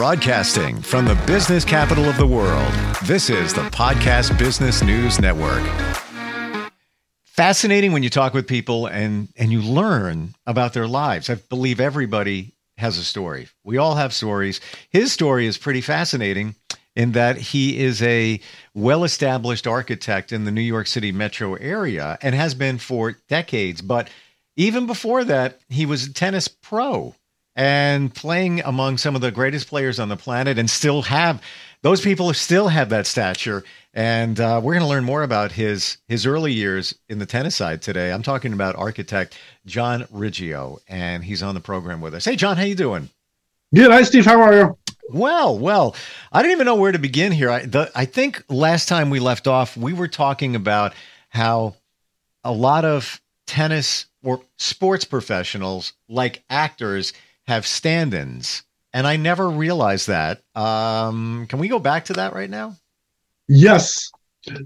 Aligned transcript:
Broadcasting 0.00 0.80
from 0.80 1.04
the 1.04 1.14
business 1.26 1.62
capital 1.62 2.06
of 2.06 2.16
the 2.16 2.26
world, 2.26 2.72
this 3.04 3.28
is 3.28 3.52
the 3.52 3.68
Podcast 3.68 4.38
Business 4.38 4.82
News 4.82 5.20
Network. 5.20 5.62
Fascinating 7.24 7.92
when 7.92 8.02
you 8.02 8.08
talk 8.08 8.32
with 8.32 8.46
people 8.46 8.86
and, 8.86 9.28
and 9.36 9.52
you 9.52 9.60
learn 9.60 10.34
about 10.46 10.72
their 10.72 10.88
lives. 10.88 11.28
I 11.28 11.34
believe 11.34 11.80
everybody 11.80 12.54
has 12.78 12.96
a 12.96 13.04
story. 13.04 13.48
We 13.62 13.76
all 13.76 13.94
have 13.96 14.14
stories. 14.14 14.62
His 14.88 15.12
story 15.12 15.46
is 15.46 15.58
pretty 15.58 15.82
fascinating 15.82 16.54
in 16.96 17.12
that 17.12 17.36
he 17.36 17.78
is 17.78 18.00
a 18.00 18.40
well 18.72 19.04
established 19.04 19.66
architect 19.66 20.32
in 20.32 20.46
the 20.46 20.50
New 20.50 20.62
York 20.62 20.86
City 20.86 21.12
metro 21.12 21.56
area 21.56 22.16
and 22.22 22.34
has 22.34 22.54
been 22.54 22.78
for 22.78 23.18
decades. 23.28 23.82
But 23.82 24.08
even 24.56 24.86
before 24.86 25.24
that, 25.24 25.60
he 25.68 25.84
was 25.84 26.06
a 26.06 26.12
tennis 26.14 26.48
pro 26.48 27.14
and 27.56 28.14
playing 28.14 28.60
among 28.60 28.98
some 28.98 29.14
of 29.14 29.20
the 29.20 29.30
greatest 29.30 29.68
players 29.68 29.98
on 29.98 30.08
the 30.08 30.16
planet 30.16 30.58
and 30.58 30.70
still 30.70 31.02
have 31.02 31.42
those 31.82 32.00
people 32.00 32.32
still 32.34 32.68
have 32.68 32.90
that 32.90 33.06
stature. 33.06 33.64
And 33.94 34.38
uh, 34.38 34.60
we're 34.62 34.74
going 34.74 34.84
to 34.84 34.88
learn 34.88 35.04
more 35.04 35.22
about 35.22 35.52
his 35.52 35.96
his 36.08 36.26
early 36.26 36.52
years 36.52 36.94
in 37.08 37.18
the 37.18 37.26
tennis 37.26 37.56
side 37.56 37.82
today. 37.82 38.12
I'm 38.12 38.22
talking 38.22 38.52
about 38.52 38.76
architect 38.76 39.36
john 39.66 40.06
riggio 40.12 40.78
and 40.88 41.24
he's 41.24 41.42
on 41.42 41.54
the 41.54 41.60
program 41.60 42.00
with 42.00 42.14
us. 42.14 42.24
Hey 42.24 42.36
john 42.36 42.56
how 42.56 42.62
you 42.62 42.74
doing? 42.74 43.08
Good. 43.74 43.90
Hi 43.90 44.02
steve. 44.02 44.26
How 44.26 44.40
are 44.40 44.54
you? 44.54 44.78
Well 45.08 45.58
well 45.58 45.96
i 46.30 46.40
don't 46.40 46.52
even 46.52 46.66
know 46.66 46.76
where 46.76 46.92
to 46.92 46.98
begin 46.98 47.32
here. 47.32 47.50
I, 47.50 47.66
the, 47.66 47.90
I 47.94 48.04
think 48.04 48.44
last 48.48 48.86
time 48.86 49.10
we 49.10 49.18
left 49.18 49.48
off 49.48 49.76
we 49.76 49.92
were 49.92 50.08
talking 50.08 50.54
about 50.54 50.92
how 51.30 51.74
a 52.44 52.52
lot 52.52 52.84
of 52.84 53.20
tennis 53.46 54.06
or 54.22 54.40
sports 54.56 55.04
professionals 55.04 55.94
like 56.08 56.44
actors 56.48 57.12
have 57.50 57.66
stand-ins, 57.66 58.62
and 58.92 59.06
I 59.06 59.16
never 59.16 59.50
realized 59.50 60.06
that. 60.06 60.40
Um, 60.54 61.46
can 61.48 61.58
we 61.58 61.68
go 61.68 61.80
back 61.80 62.06
to 62.06 62.12
that 62.14 62.32
right 62.32 62.48
now? 62.48 62.76
Yes. 63.48 64.10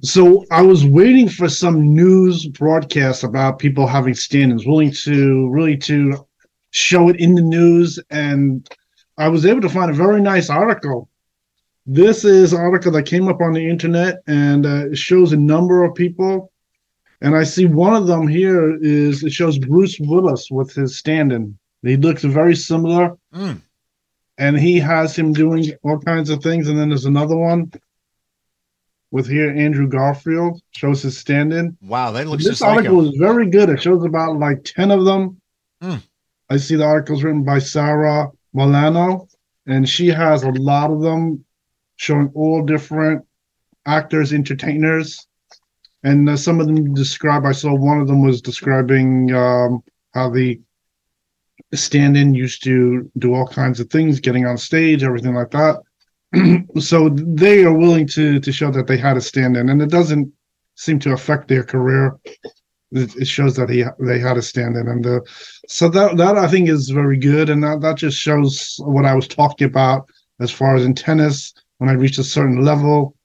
So 0.02 0.44
I 0.50 0.62
was 0.62 0.84
waiting 0.84 1.28
for 1.28 1.48
some 1.48 1.94
news 1.94 2.46
broadcast 2.46 3.24
about 3.24 3.58
people 3.58 3.86
having 3.86 4.14
stand-ins, 4.14 4.66
willing 4.66 4.92
to 5.04 5.48
really 5.48 5.78
to 5.78 6.26
show 6.70 7.08
it 7.08 7.18
in 7.18 7.34
the 7.34 7.42
news, 7.42 7.98
and 8.10 8.68
I 9.16 9.28
was 9.28 9.46
able 9.46 9.62
to 9.62 9.68
find 9.68 9.90
a 9.90 9.94
very 9.94 10.20
nice 10.20 10.50
article. 10.50 11.08
This 11.86 12.24
is 12.24 12.52
an 12.52 12.60
article 12.60 12.92
that 12.92 13.04
came 13.04 13.28
up 13.28 13.40
on 13.40 13.54
the 13.54 13.66
internet, 13.66 14.22
and 14.26 14.66
uh, 14.66 14.90
it 14.90 14.98
shows 14.98 15.32
a 15.32 15.36
number 15.36 15.84
of 15.84 15.94
people. 15.94 16.52
And 17.22 17.34
I 17.34 17.44
see 17.44 17.64
one 17.64 17.94
of 17.94 18.06
them 18.06 18.28
here 18.28 18.76
is 18.82 19.22
it 19.22 19.32
shows 19.32 19.58
Bruce 19.58 19.98
Willis 20.00 20.50
with 20.50 20.74
his 20.74 20.98
stand-in. 20.98 21.58
He 21.84 21.96
looks 21.96 22.24
very 22.24 22.56
similar. 22.56 23.16
Mm. 23.34 23.60
And 24.38 24.58
he 24.58 24.80
has 24.80 25.16
him 25.16 25.32
doing 25.32 25.72
all 25.82 26.00
kinds 26.00 26.30
of 26.30 26.42
things. 26.42 26.68
And 26.68 26.78
then 26.78 26.88
there's 26.88 27.04
another 27.04 27.36
one 27.36 27.70
with 29.14 29.28
here 29.28 29.54
Andrew 29.56 29.86
Garfield 29.86 30.60
shows 30.72 31.02
his 31.02 31.16
stand-in. 31.16 31.76
Wow, 31.80 32.10
that 32.10 32.26
looks. 32.26 32.44
This 32.44 32.62
article 32.62 33.02
like 33.02 33.12
is 33.12 33.18
very 33.18 33.48
good. 33.48 33.68
It 33.68 33.80
shows 33.80 34.04
about 34.04 34.38
like 34.38 34.64
ten 34.64 34.90
of 34.90 35.04
them. 35.04 35.40
Mm. 35.80 36.02
I 36.50 36.56
see 36.56 36.74
the 36.74 36.84
articles 36.84 37.22
written 37.22 37.44
by 37.44 37.60
Sarah 37.60 38.32
Milano, 38.52 39.28
and 39.66 39.88
she 39.88 40.08
has 40.08 40.42
a 40.42 40.50
lot 40.50 40.90
of 40.90 41.00
them 41.00 41.44
showing 41.94 42.32
all 42.34 42.64
different 42.64 43.24
actors, 43.86 44.32
entertainers, 44.32 45.28
and 46.02 46.28
uh, 46.28 46.36
some 46.36 46.58
of 46.60 46.66
them 46.66 46.92
describe. 46.92 47.44
I 47.44 47.52
saw 47.52 47.72
one 47.72 48.00
of 48.00 48.08
them 48.08 48.20
was 48.20 48.42
describing 48.42 49.32
um, 49.32 49.84
how 50.12 50.30
the 50.30 50.60
stand-in 51.72 52.34
used 52.34 52.62
to 52.64 53.10
do 53.18 53.34
all 53.34 53.46
kinds 53.46 53.80
of 53.80 53.90
things, 53.90 54.20
getting 54.20 54.46
on 54.46 54.56
stage, 54.56 55.02
everything 55.02 55.34
like 55.34 55.50
that. 55.50 55.80
so 56.80 57.08
they 57.10 57.64
are 57.64 57.72
willing 57.72 58.06
to 58.08 58.40
to 58.40 58.52
show 58.52 58.70
that 58.70 58.86
they 58.86 58.96
had 58.96 59.16
a 59.16 59.20
stand-in, 59.20 59.68
and 59.68 59.82
it 59.82 59.90
doesn't 59.90 60.32
seem 60.76 60.98
to 61.00 61.12
affect 61.12 61.48
their 61.48 61.64
career. 61.64 62.16
It, 62.92 63.26
shows 63.26 63.56
that 63.56 63.70
he 63.70 63.84
they 63.98 64.20
had 64.20 64.36
a 64.36 64.42
stand-in, 64.42 64.86
and 64.88 65.06
uh, 65.06 65.20
so 65.68 65.88
that 65.88 66.16
that 66.16 66.36
I 66.36 66.48
think 66.48 66.68
is 66.68 66.90
very 66.90 67.18
good, 67.18 67.50
and 67.50 67.62
that 67.64 67.80
that 67.80 67.96
just 67.96 68.18
shows 68.18 68.76
what 68.78 69.04
I 69.04 69.14
was 69.14 69.26
talking 69.26 69.66
about 69.66 70.08
as 70.40 70.50
far 70.50 70.76
as 70.76 70.84
in 70.84 70.94
tennis. 70.94 71.52
When 71.78 71.90
I 71.90 71.94
reached 71.94 72.18
a 72.18 72.24
certain 72.24 72.64
level, 72.64 73.16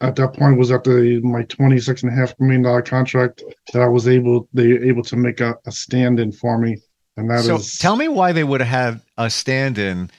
at 0.00 0.14
that 0.16 0.34
point 0.34 0.58
was 0.58 0.70
at 0.70 0.84
the 0.84 1.20
my 1.22 1.42
twenty 1.44 1.80
six 1.80 2.02
and 2.02 2.12
a 2.12 2.14
half 2.14 2.34
million 2.38 2.62
dollar 2.62 2.82
contract 2.82 3.42
that 3.72 3.82
I 3.82 3.88
was 3.88 4.08
able 4.08 4.48
they 4.52 4.68
were 4.68 4.84
able 4.84 5.02
to 5.04 5.16
make 5.16 5.40
a, 5.40 5.56
a 5.66 5.72
stand 5.72 6.20
in 6.20 6.32
for 6.32 6.58
me 6.58 6.76
and 7.18 7.30
that 7.30 7.44
so 7.44 7.56
is... 7.56 7.78
tell 7.78 7.96
me 7.96 8.08
why 8.08 8.32
they 8.32 8.44
would 8.44 8.60
have 8.60 8.68
had 8.68 9.00
a 9.16 9.28
stand-in. 9.28 10.10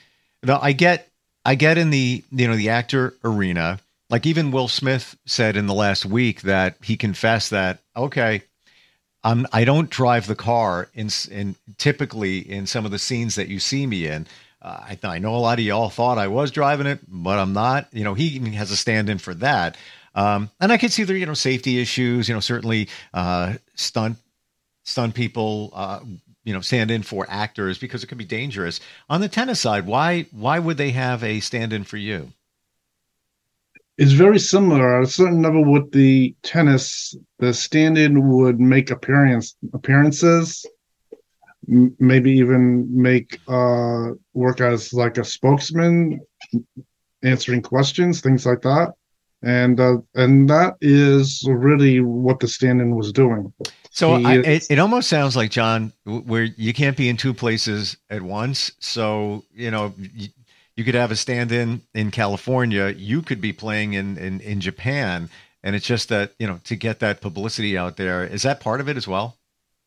Now, 0.42 0.58
I 0.60 0.72
get, 0.72 1.08
I 1.44 1.54
get 1.54 1.78
in 1.78 1.90
the 1.90 2.22
you 2.30 2.46
know 2.46 2.56
the 2.56 2.68
actor 2.68 3.14
arena. 3.24 3.80
Like 4.10 4.26
even 4.26 4.50
Will 4.50 4.68
Smith 4.68 5.16
said 5.24 5.56
in 5.56 5.66
the 5.66 5.74
last 5.74 6.04
week 6.04 6.42
that 6.42 6.76
he 6.82 6.96
confessed 6.96 7.50
that 7.50 7.78
okay, 7.96 8.42
I'm 9.24 9.46
I 9.52 9.64
don't 9.64 9.88
drive 9.88 10.26
the 10.26 10.34
car 10.34 10.88
in 10.94 11.08
in 11.30 11.56
typically 11.78 12.38
in 12.38 12.66
some 12.66 12.84
of 12.84 12.90
the 12.90 12.98
scenes 12.98 13.36
that 13.36 13.48
you 13.48 13.60
see 13.60 13.86
me 13.86 14.06
in. 14.06 14.26
Uh, 14.62 14.80
I, 14.90 14.98
I 15.04 15.18
know 15.20 15.34
a 15.34 15.38
lot 15.38 15.58
of 15.58 15.64
y'all 15.64 15.88
thought 15.88 16.18
I 16.18 16.28
was 16.28 16.50
driving 16.50 16.86
it, 16.86 17.00
but 17.08 17.38
I'm 17.38 17.54
not. 17.54 17.88
You 17.92 18.04
know, 18.04 18.12
he 18.12 18.38
has 18.50 18.70
a 18.70 18.76
stand-in 18.76 19.16
for 19.16 19.32
that. 19.34 19.78
Um, 20.14 20.50
and 20.60 20.70
I 20.70 20.76
could 20.76 20.92
see 20.92 21.04
there, 21.04 21.16
you 21.16 21.24
know, 21.24 21.34
safety 21.34 21.80
issues. 21.80 22.28
You 22.28 22.34
know, 22.34 22.40
certainly 22.40 22.88
uh, 23.14 23.54
stunt 23.74 24.18
stunt 24.84 25.14
people 25.14 25.70
uh, 25.72 26.00
you 26.44 26.52
know 26.52 26.60
stand 26.60 26.90
in 26.90 27.02
for 27.02 27.26
actors 27.28 27.78
because 27.78 28.02
it 28.02 28.06
can 28.06 28.18
be 28.18 28.24
dangerous. 28.24 28.80
On 29.08 29.20
the 29.20 29.28
tennis 29.28 29.60
side, 29.60 29.86
why 29.86 30.26
why 30.32 30.58
would 30.58 30.76
they 30.76 30.90
have 30.90 31.22
a 31.22 31.40
stand 31.40 31.72
in 31.72 31.84
for 31.84 31.96
you? 31.96 32.32
It's 33.98 34.12
very 34.12 34.38
similar 34.38 34.96
at 34.96 35.04
a 35.04 35.10
certain 35.10 35.42
level 35.42 35.70
with 35.70 35.92
the 35.92 36.34
tennis. 36.42 37.14
The 37.38 37.52
stand-in 37.52 38.28
would 38.30 38.58
make 38.58 38.90
appearance 38.90 39.56
appearances, 39.74 40.64
maybe 41.66 42.32
even 42.32 42.88
make 42.90 43.38
uh, 43.46 44.12
work 44.32 44.62
as 44.62 44.94
like 44.94 45.18
a 45.18 45.24
spokesman, 45.24 46.20
answering 47.22 47.60
questions, 47.60 48.22
things 48.22 48.46
like 48.46 48.62
that, 48.62 48.94
and 49.42 49.80
uh, 49.80 49.98
and 50.14 50.48
that 50.50 50.74
is 50.80 51.44
really 51.48 52.00
what 52.00 52.40
the 52.40 52.48
stand-in 52.48 52.96
was 52.96 53.12
doing. 53.12 53.52
So 53.90 54.12
I, 54.12 54.38
it, 54.38 54.70
it 54.70 54.78
almost 54.78 55.08
sounds 55.08 55.36
like 55.36 55.50
John, 55.50 55.92
where 56.04 56.44
you 56.44 56.72
can't 56.72 56.96
be 56.96 57.08
in 57.08 57.16
two 57.16 57.34
places 57.34 57.96
at 58.08 58.22
once. 58.22 58.72
So 58.78 59.44
you 59.52 59.70
know, 59.70 59.94
you, 59.98 60.28
you 60.76 60.84
could 60.84 60.94
have 60.94 61.10
a 61.10 61.16
stand-in 61.16 61.82
in 61.94 62.10
California. 62.10 62.88
You 62.96 63.22
could 63.22 63.40
be 63.40 63.52
playing 63.52 63.94
in, 63.94 64.16
in 64.16 64.40
in 64.40 64.60
Japan, 64.60 65.28
and 65.62 65.74
it's 65.74 65.86
just 65.86 66.08
that 66.10 66.34
you 66.38 66.46
know 66.46 66.60
to 66.64 66.76
get 66.76 67.00
that 67.00 67.20
publicity 67.20 67.76
out 67.76 67.96
there. 67.96 68.24
Is 68.24 68.42
that 68.42 68.60
part 68.60 68.80
of 68.80 68.88
it 68.88 68.96
as 68.96 69.08
well? 69.08 69.36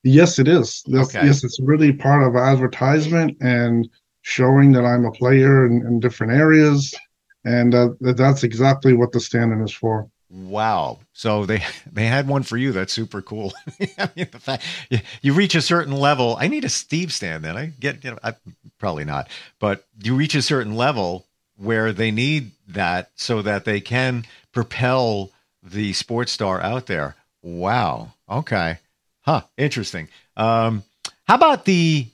Yes, 0.04 0.38
it 0.38 0.50
is. 0.50 0.84
That's, 0.88 1.16
okay. 1.16 1.26
Yes, 1.26 1.44
it's 1.44 1.60
really 1.62 1.94
part 1.94 2.24
of 2.24 2.36
advertisement 2.36 3.38
and 3.40 3.88
showing 4.22 4.74
that 4.74 4.84
I'm 4.84 5.06
a 5.06 5.12
player 5.12 5.66
in, 5.66 5.86
in 5.86 6.00
different 6.00 6.34
areas, 6.34 6.94
and 7.46 7.76
uh, 7.76 7.90
that's 8.00 8.44
exactly 8.44 8.94
what 8.94 9.12
the 9.12 9.20
stand-in 9.20 9.62
is 9.62 9.74
for. 9.74 10.10
Wow. 10.34 11.00
So 11.14 11.46
they 11.46 11.64
they 11.92 12.06
had 12.06 12.28
one 12.28 12.44
for 12.44 12.58
you. 12.58 12.72
That's 12.72 12.92
super 12.92 13.22
cool. 13.22 13.54
I 13.98 14.10
mean, 14.16 14.28
the 14.32 14.40
fact 14.40 14.64
you, 14.90 15.00
you, 15.22 15.34
reach 15.34 15.56
a 15.56 15.62
certain 15.62 15.94
level. 15.94 16.36
I 16.40 16.48
need 16.48 16.66
a 16.66 16.70
Steve 16.70 17.14
stand 17.14 17.44
then. 17.44 17.56
I 17.56 17.68
get 17.68 18.04
you 18.04 18.12
know, 18.12 18.20
I, 18.24 18.34
probably 18.80 19.06
not, 19.06 19.30
but 19.60 19.86
you 20.02 20.16
reach 20.16 20.36
a 20.36 20.42
certain 20.42 20.76
level 20.76 21.26
where 21.56 21.94
they 21.94 22.10
need 22.10 22.52
that 22.68 23.12
so 23.16 23.42
that 23.44 23.66
they 23.66 23.80
can 23.80 24.26
propel 24.52 25.32
the 25.62 25.94
sports 25.94 26.32
star 26.32 26.60
out 26.62 26.88
there. 26.88 27.16
Wow. 27.44 28.14
Okay. 28.30 28.80
Huh. 29.22 29.44
Interesting. 29.58 30.10
Um, 30.36 30.84
how 31.26 31.36
about 31.36 31.66
the 31.66 32.08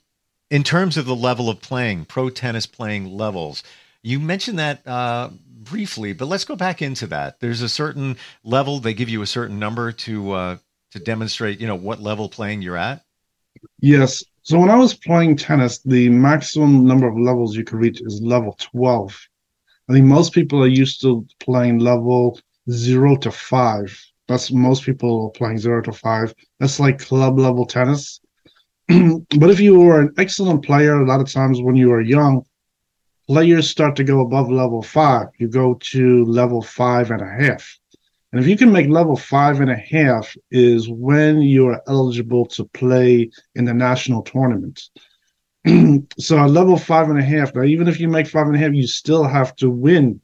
in 0.52 0.64
terms 0.64 0.98
of 0.98 1.06
the 1.06 1.16
level 1.16 1.50
of 1.50 1.62
playing, 1.62 2.06
pro 2.06 2.30
tennis 2.30 2.66
playing 2.66 3.16
levels? 3.16 3.64
You 4.02 4.20
mentioned 4.20 4.60
that 4.60 4.86
uh, 4.88 5.30
briefly, 5.48 6.14
but 6.14 6.28
let's 6.28 6.46
go 6.46 6.56
back 6.56 6.82
into 6.82 7.08
that. 7.08 7.40
There's 7.40 7.62
a 7.62 7.70
certain 7.70 8.18
level; 8.44 8.80
they 8.80 8.94
give 8.94 9.10
you 9.10 9.22
a 9.22 9.28
certain 9.28 9.60
number 9.60 9.92
to 9.92 10.32
uh, 10.32 10.58
to 10.92 11.00
demonstrate, 11.00 11.60
you 11.60 11.68
know, 11.68 11.76
what 11.76 12.02
level 12.02 12.30
playing 12.30 12.62
you're 12.62 12.78
at. 12.78 13.04
Yes. 13.82 14.24
So 14.44 14.60
when 14.60 14.70
I 14.70 14.78
was 14.78 14.96
playing 14.96 15.36
tennis, 15.36 15.80
the 15.80 16.10
maximum 16.10 16.86
number 16.86 17.08
of 17.08 17.18
levels 17.18 17.56
you 17.56 17.64
can 17.64 17.78
reach 17.78 18.02
is 18.02 18.22
level 18.22 18.56
twelve. 18.60 19.20
I 19.90 19.94
think 19.94 20.06
most 20.06 20.34
people 20.34 20.64
are 20.64 20.68
used 20.68 21.02
to 21.02 21.26
playing 21.40 21.80
level 21.80 22.40
zero 22.72 23.16
to 23.18 23.32
five. 23.32 24.00
That's 24.28 24.52
most 24.52 24.84
people 24.84 25.32
playing 25.32 25.58
zero 25.58 25.82
to 25.82 25.92
five. 25.92 26.34
That's 26.60 26.80
like 26.80 27.00
club 27.00 27.40
level 27.40 27.66
tennis. 27.66 28.22
but 28.88 29.50
if 29.50 29.60
you 29.60 29.80
were 29.80 30.02
an 30.02 30.14
excellent 30.18 30.64
player, 30.64 31.02
a 31.02 31.06
lot 31.06 31.20
of 31.20 31.32
times 31.32 31.62
when 31.62 31.76
you 31.76 31.90
were 31.90 32.02
young, 32.02 32.46
players 33.30 33.70
start 33.70 33.96
to 33.96 34.04
go 34.04 34.22
above 34.22 34.50
level 34.50 34.82
five. 34.82 35.28
You 35.38 35.48
go 35.48 35.76
to 35.92 36.26
level 36.26 36.64
five 36.64 37.12
and 37.12 37.22
a 37.22 37.30
half. 37.44 37.78
And 38.32 38.42
if 38.42 38.48
you 38.48 38.58
can 38.58 38.72
make 38.72 38.90
level 38.90 39.16
five 39.16 39.62
and 39.62 39.70
a 39.70 39.76
half, 39.76 40.36
is 40.50 40.90
when 40.90 41.40
you 41.44 41.68
are 41.68 41.82
eligible 41.88 42.48
to 42.48 42.66
play 42.66 43.30
in 43.54 43.66
the 43.66 43.74
national 43.74 44.24
tournament. 44.24 44.82
so 46.18 46.40
at 46.40 46.50
level 46.50 46.76
five 46.76 47.10
and 47.12 47.20
a 47.20 47.24
half, 47.24 47.54
now 47.54 47.62
even 47.62 47.88
if 47.88 48.00
you 48.00 48.08
make 48.08 48.28
five 48.28 48.48
and 48.48 48.56
a 48.56 48.60
half, 48.60 48.74
you 48.74 48.88
still 48.88 49.24
have 49.24 49.56
to 49.58 49.70
win 49.70 50.20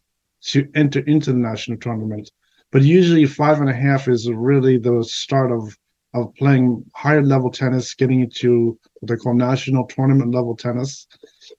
to 0.45 0.67
enter 0.73 1.01
into 1.01 1.31
the 1.31 1.37
national 1.37 1.77
tournament. 1.77 2.31
But 2.71 2.81
usually 2.81 3.25
five 3.25 3.59
and 3.59 3.69
a 3.69 3.73
half 3.73 4.07
is 4.07 4.27
really 4.31 4.79
the 4.79 5.03
start 5.03 5.51
of 5.51 5.77
of 6.15 6.33
playing 6.35 6.83
higher 6.95 7.21
level 7.21 7.51
tennis, 7.51 7.93
getting 7.93 8.21
into 8.21 8.79
what 8.95 9.09
they 9.09 9.17
call 9.17 9.33
national 9.33 9.85
tournament 9.85 10.33
level 10.33 10.55
tennis. 10.55 11.07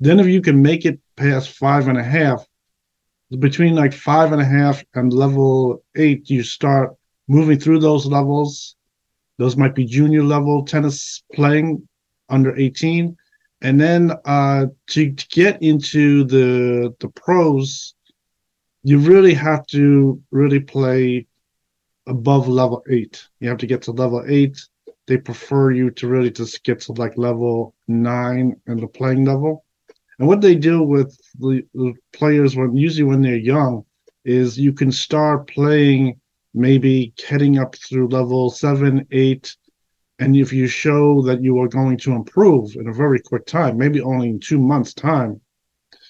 Then 0.00 0.20
if 0.20 0.26
you 0.26 0.42
can 0.42 0.62
make 0.62 0.84
it 0.84 1.00
past 1.16 1.50
five 1.50 1.88
and 1.88 1.98
a 1.98 2.04
half, 2.04 2.46
between 3.38 3.74
like 3.74 3.92
five 3.92 4.32
and 4.32 4.40
a 4.40 4.44
half 4.44 4.84
and 4.94 5.12
level 5.12 5.82
eight, 5.96 6.30
you 6.30 6.42
start 6.42 6.94
moving 7.28 7.58
through 7.58 7.80
those 7.80 8.06
levels. 8.06 8.76
Those 9.38 9.56
might 9.56 9.74
be 9.74 9.84
junior 9.84 10.22
level 10.22 10.64
tennis 10.64 11.22
playing 11.32 11.86
under 12.28 12.56
18. 12.56 13.16
And 13.62 13.80
then 13.80 14.12
uh, 14.24 14.66
to, 14.88 15.12
to 15.12 15.28
get 15.28 15.62
into 15.62 16.24
the 16.24 16.94
the 17.00 17.08
pros, 17.08 17.94
you 18.82 18.98
really 18.98 19.34
have 19.34 19.66
to 19.68 20.22
really 20.30 20.60
play 20.60 21.26
above 22.06 22.48
level 22.48 22.84
eight. 22.88 23.26
You 23.40 23.48
have 23.48 23.58
to 23.58 23.66
get 23.66 23.82
to 23.82 23.92
level 23.92 24.24
eight. 24.28 24.60
They 25.06 25.16
prefer 25.16 25.70
you 25.72 25.90
to 25.92 26.06
really 26.06 26.30
just 26.30 26.62
get 26.62 26.80
to 26.82 26.92
like 26.92 27.16
level 27.16 27.74
nine 27.88 28.60
in 28.66 28.78
the 28.78 28.86
playing 28.86 29.24
level. 29.24 29.64
And 30.18 30.28
what 30.28 30.40
they 30.40 30.54
do 30.54 30.82
with 30.82 31.16
the, 31.38 31.62
the 31.74 31.94
players 32.12 32.56
when 32.56 32.76
usually 32.76 33.04
when 33.04 33.22
they're 33.22 33.36
young 33.36 33.84
is 34.24 34.58
you 34.58 34.72
can 34.72 34.90
start 34.90 35.48
playing 35.48 36.20
maybe 36.54 37.12
heading 37.28 37.58
up 37.58 37.76
through 37.76 38.08
level 38.08 38.50
seven, 38.50 39.06
eight, 39.12 39.54
and 40.18 40.34
if 40.34 40.52
you 40.52 40.66
show 40.66 41.20
that 41.22 41.42
you 41.42 41.60
are 41.60 41.68
going 41.68 41.98
to 41.98 42.12
improve 42.12 42.74
in 42.76 42.88
a 42.88 42.92
very 42.92 43.20
quick 43.20 43.44
time, 43.44 43.76
maybe 43.76 44.00
only 44.00 44.30
in 44.30 44.40
two 44.40 44.58
months' 44.58 44.94
time, 44.94 45.40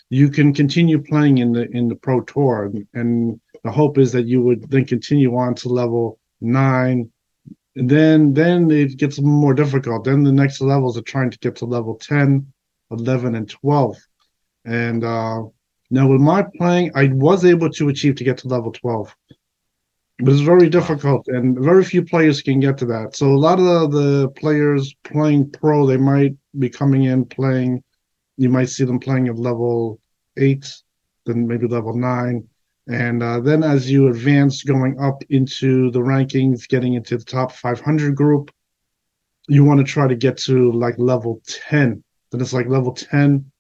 you 0.08 0.28
can 0.28 0.54
continue 0.54 1.02
playing 1.02 1.38
in 1.38 1.52
the 1.52 1.68
in 1.70 1.88
the 1.88 1.96
pro 1.96 2.20
tour. 2.20 2.66
And, 2.66 2.86
and 2.94 3.40
the 3.64 3.72
hope 3.72 3.98
is 3.98 4.12
that 4.12 4.26
you 4.26 4.40
would 4.42 4.70
then 4.70 4.84
continue 4.84 5.36
on 5.36 5.56
to 5.56 5.68
level 5.68 6.20
nine. 6.40 7.10
And 7.74 7.90
then 7.90 8.32
then 8.32 8.70
it 8.70 8.96
gets 8.96 9.20
more 9.20 9.54
difficult. 9.54 10.04
Then 10.04 10.22
the 10.22 10.32
next 10.32 10.60
levels 10.60 10.96
are 10.96 11.02
trying 11.02 11.30
to 11.30 11.38
get 11.38 11.56
to 11.56 11.64
level 11.64 11.96
10, 11.96 12.46
11, 12.90 13.34
and 13.34 13.48
12. 13.48 13.96
And 14.64 15.04
uh, 15.04 15.42
now 15.90 16.08
with 16.08 16.20
my 16.20 16.44
playing, 16.56 16.92
I 16.94 17.08
was 17.08 17.44
able 17.44 17.70
to 17.70 17.88
achieve 17.88 18.16
to 18.16 18.24
get 18.24 18.38
to 18.38 18.48
level 18.48 18.72
12 18.72 19.14
but 20.18 20.32
it's 20.32 20.40
very 20.40 20.68
difficult 20.68 21.28
and 21.28 21.58
very 21.58 21.84
few 21.84 22.02
players 22.02 22.40
can 22.40 22.58
get 22.58 22.78
to 22.78 22.86
that. 22.86 23.14
So 23.14 23.26
a 23.26 23.36
lot 23.36 23.58
of 23.58 23.92
the, 23.92 23.98
the, 23.98 24.28
players 24.30 24.94
playing 25.04 25.50
pro 25.50 25.86
they 25.86 25.98
might 25.98 26.34
be 26.58 26.70
coming 26.70 27.04
in 27.04 27.26
playing 27.26 27.82
you 28.38 28.48
might 28.48 28.68
see 28.68 28.84
them 28.84 28.98
playing 28.98 29.28
at 29.28 29.36
level 29.36 30.00
eight 30.38 30.72
then 31.26 31.46
maybe 31.46 31.66
level 31.66 31.94
nine. 31.94 32.48
And 32.88 33.22
uh, 33.22 33.40
then 33.40 33.64
as 33.64 33.90
you 33.90 34.08
advance 34.08 34.62
going 34.62 34.98
up 35.00 35.22
into 35.28 35.90
the 35.90 35.98
rankings 35.98 36.68
getting 36.68 36.94
into 36.94 37.18
the 37.18 37.24
top 37.24 37.52
500 37.52 38.14
group 38.14 38.50
you 39.48 39.64
want 39.64 39.78
to 39.78 39.84
try 39.84 40.08
to 40.08 40.16
get 40.16 40.38
to 40.38 40.72
like 40.72 40.94
level 40.98 41.42
10 41.46 42.02
then 42.36 42.42
it's 42.42 42.52
like 42.52 42.66
level 42.68 42.92
10 42.92 43.50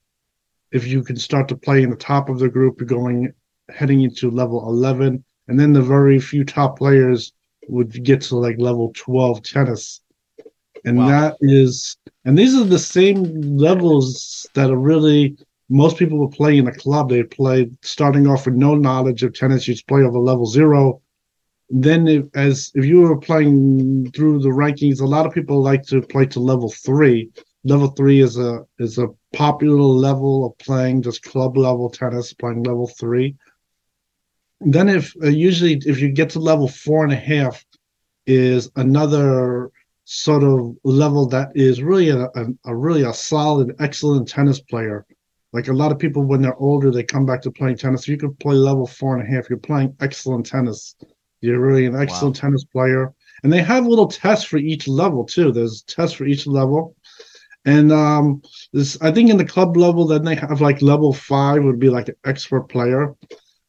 if 0.72 0.86
you 0.86 1.02
can 1.02 1.16
start 1.16 1.48
to 1.48 1.56
play 1.56 1.82
in 1.82 1.90
the 1.90 1.96
top 1.96 2.28
of 2.28 2.38
the 2.38 2.48
group 2.48 2.80
you're 2.80 2.86
going 2.86 3.32
heading 3.68 4.02
into 4.02 4.30
level 4.30 4.68
11 4.68 5.24
and 5.48 5.60
then 5.60 5.72
the 5.72 5.82
very 5.82 6.18
few 6.18 6.44
top 6.44 6.78
players 6.78 7.32
would 7.68 8.04
get 8.04 8.20
to 8.20 8.36
like 8.36 8.56
level 8.58 8.92
12 8.94 9.42
tennis. 9.42 10.00
And 10.84 10.98
wow. 10.98 11.08
that 11.08 11.36
is 11.40 11.96
and 12.24 12.38
these 12.38 12.54
are 12.54 12.64
the 12.64 12.78
same 12.78 13.56
levels 13.56 14.46
that 14.54 14.70
are 14.70 14.78
really 14.78 15.36
most 15.68 15.96
people 15.96 16.18
will 16.18 16.30
play 16.30 16.58
in 16.58 16.68
a 16.68 16.72
club 16.72 17.10
they 17.10 17.24
play 17.24 17.68
starting 17.82 18.28
off 18.28 18.46
with 18.46 18.54
no 18.54 18.76
knowledge 18.76 19.24
of 19.24 19.34
tennis 19.34 19.66
you 19.66 19.74
play 19.88 20.02
over 20.02 20.18
level 20.18 20.46
zero. 20.46 21.00
Then 21.68 22.06
if, 22.06 22.26
as 22.36 22.70
if 22.76 22.84
you 22.84 23.00
were 23.00 23.18
playing 23.18 24.12
through 24.12 24.40
the 24.40 24.50
rankings 24.50 25.00
a 25.00 25.06
lot 25.06 25.26
of 25.26 25.32
people 25.32 25.60
like 25.60 25.82
to 25.84 26.02
play 26.02 26.26
to 26.26 26.40
level 26.40 26.70
three 26.70 27.30
level 27.66 27.88
three 27.88 28.20
is 28.20 28.38
a 28.38 28.64
is 28.78 28.98
a 28.98 29.08
popular 29.32 29.80
level 29.80 30.46
of 30.46 30.56
playing 30.58 31.02
just 31.02 31.22
club 31.22 31.56
level 31.56 31.90
tennis 31.90 32.32
playing 32.32 32.62
level 32.62 32.86
three. 32.86 33.34
Then 34.60 34.88
if 34.88 35.14
uh, 35.22 35.28
usually 35.28 35.74
if 35.84 36.00
you 36.00 36.10
get 36.10 36.30
to 36.30 36.38
level 36.38 36.68
four 36.68 37.02
and 37.04 37.12
a 37.12 37.16
half 37.16 37.64
is 38.26 38.70
another 38.76 39.70
sort 40.04 40.44
of 40.44 40.76
level 40.84 41.26
that 41.26 41.50
is 41.56 41.82
really 41.82 42.10
a, 42.10 42.26
a, 42.26 42.46
a, 42.66 42.76
really 42.76 43.02
a 43.02 43.12
solid 43.12 43.74
excellent 43.80 44.28
tennis 44.28 44.60
player. 44.60 45.04
Like 45.52 45.66
a 45.66 45.72
lot 45.72 45.90
of 45.90 45.98
people 45.98 46.22
when 46.22 46.42
they're 46.42 46.56
older 46.56 46.90
they 46.90 47.02
come 47.02 47.26
back 47.26 47.42
to 47.42 47.50
playing 47.50 47.78
tennis. 47.78 48.02
If 48.02 48.08
you 48.08 48.16
can 48.16 48.34
play 48.36 48.54
level 48.54 48.86
four 48.86 49.16
and 49.16 49.26
a 49.26 49.30
half 49.30 49.50
you're 49.50 49.58
playing 49.58 49.96
excellent 50.00 50.46
tennis. 50.46 50.94
You're 51.40 51.60
really 51.60 51.86
an 51.86 51.96
excellent 51.96 52.36
wow. 52.36 52.40
tennis 52.40 52.64
player. 52.64 53.12
And 53.42 53.52
they 53.52 53.62
have 53.62 53.86
little 53.86 54.08
tests 54.08 54.44
for 54.44 54.56
each 54.56 54.88
level 54.88 55.24
too. 55.24 55.52
There's 55.52 55.82
tests 55.82 56.16
for 56.16 56.24
each 56.24 56.46
level 56.46 56.96
and 57.66 57.92
um 57.92 58.40
this 58.72 58.96
i 59.02 59.10
think 59.12 59.28
in 59.28 59.36
the 59.36 59.44
club 59.44 59.76
level 59.76 60.06
then 60.06 60.24
they 60.24 60.34
have 60.34 60.60
like 60.60 60.80
level 60.80 61.12
five 61.12 61.62
would 61.62 61.78
be 61.78 61.90
like 61.90 62.08
an 62.08 62.16
expert 62.24 62.62
player 62.62 63.14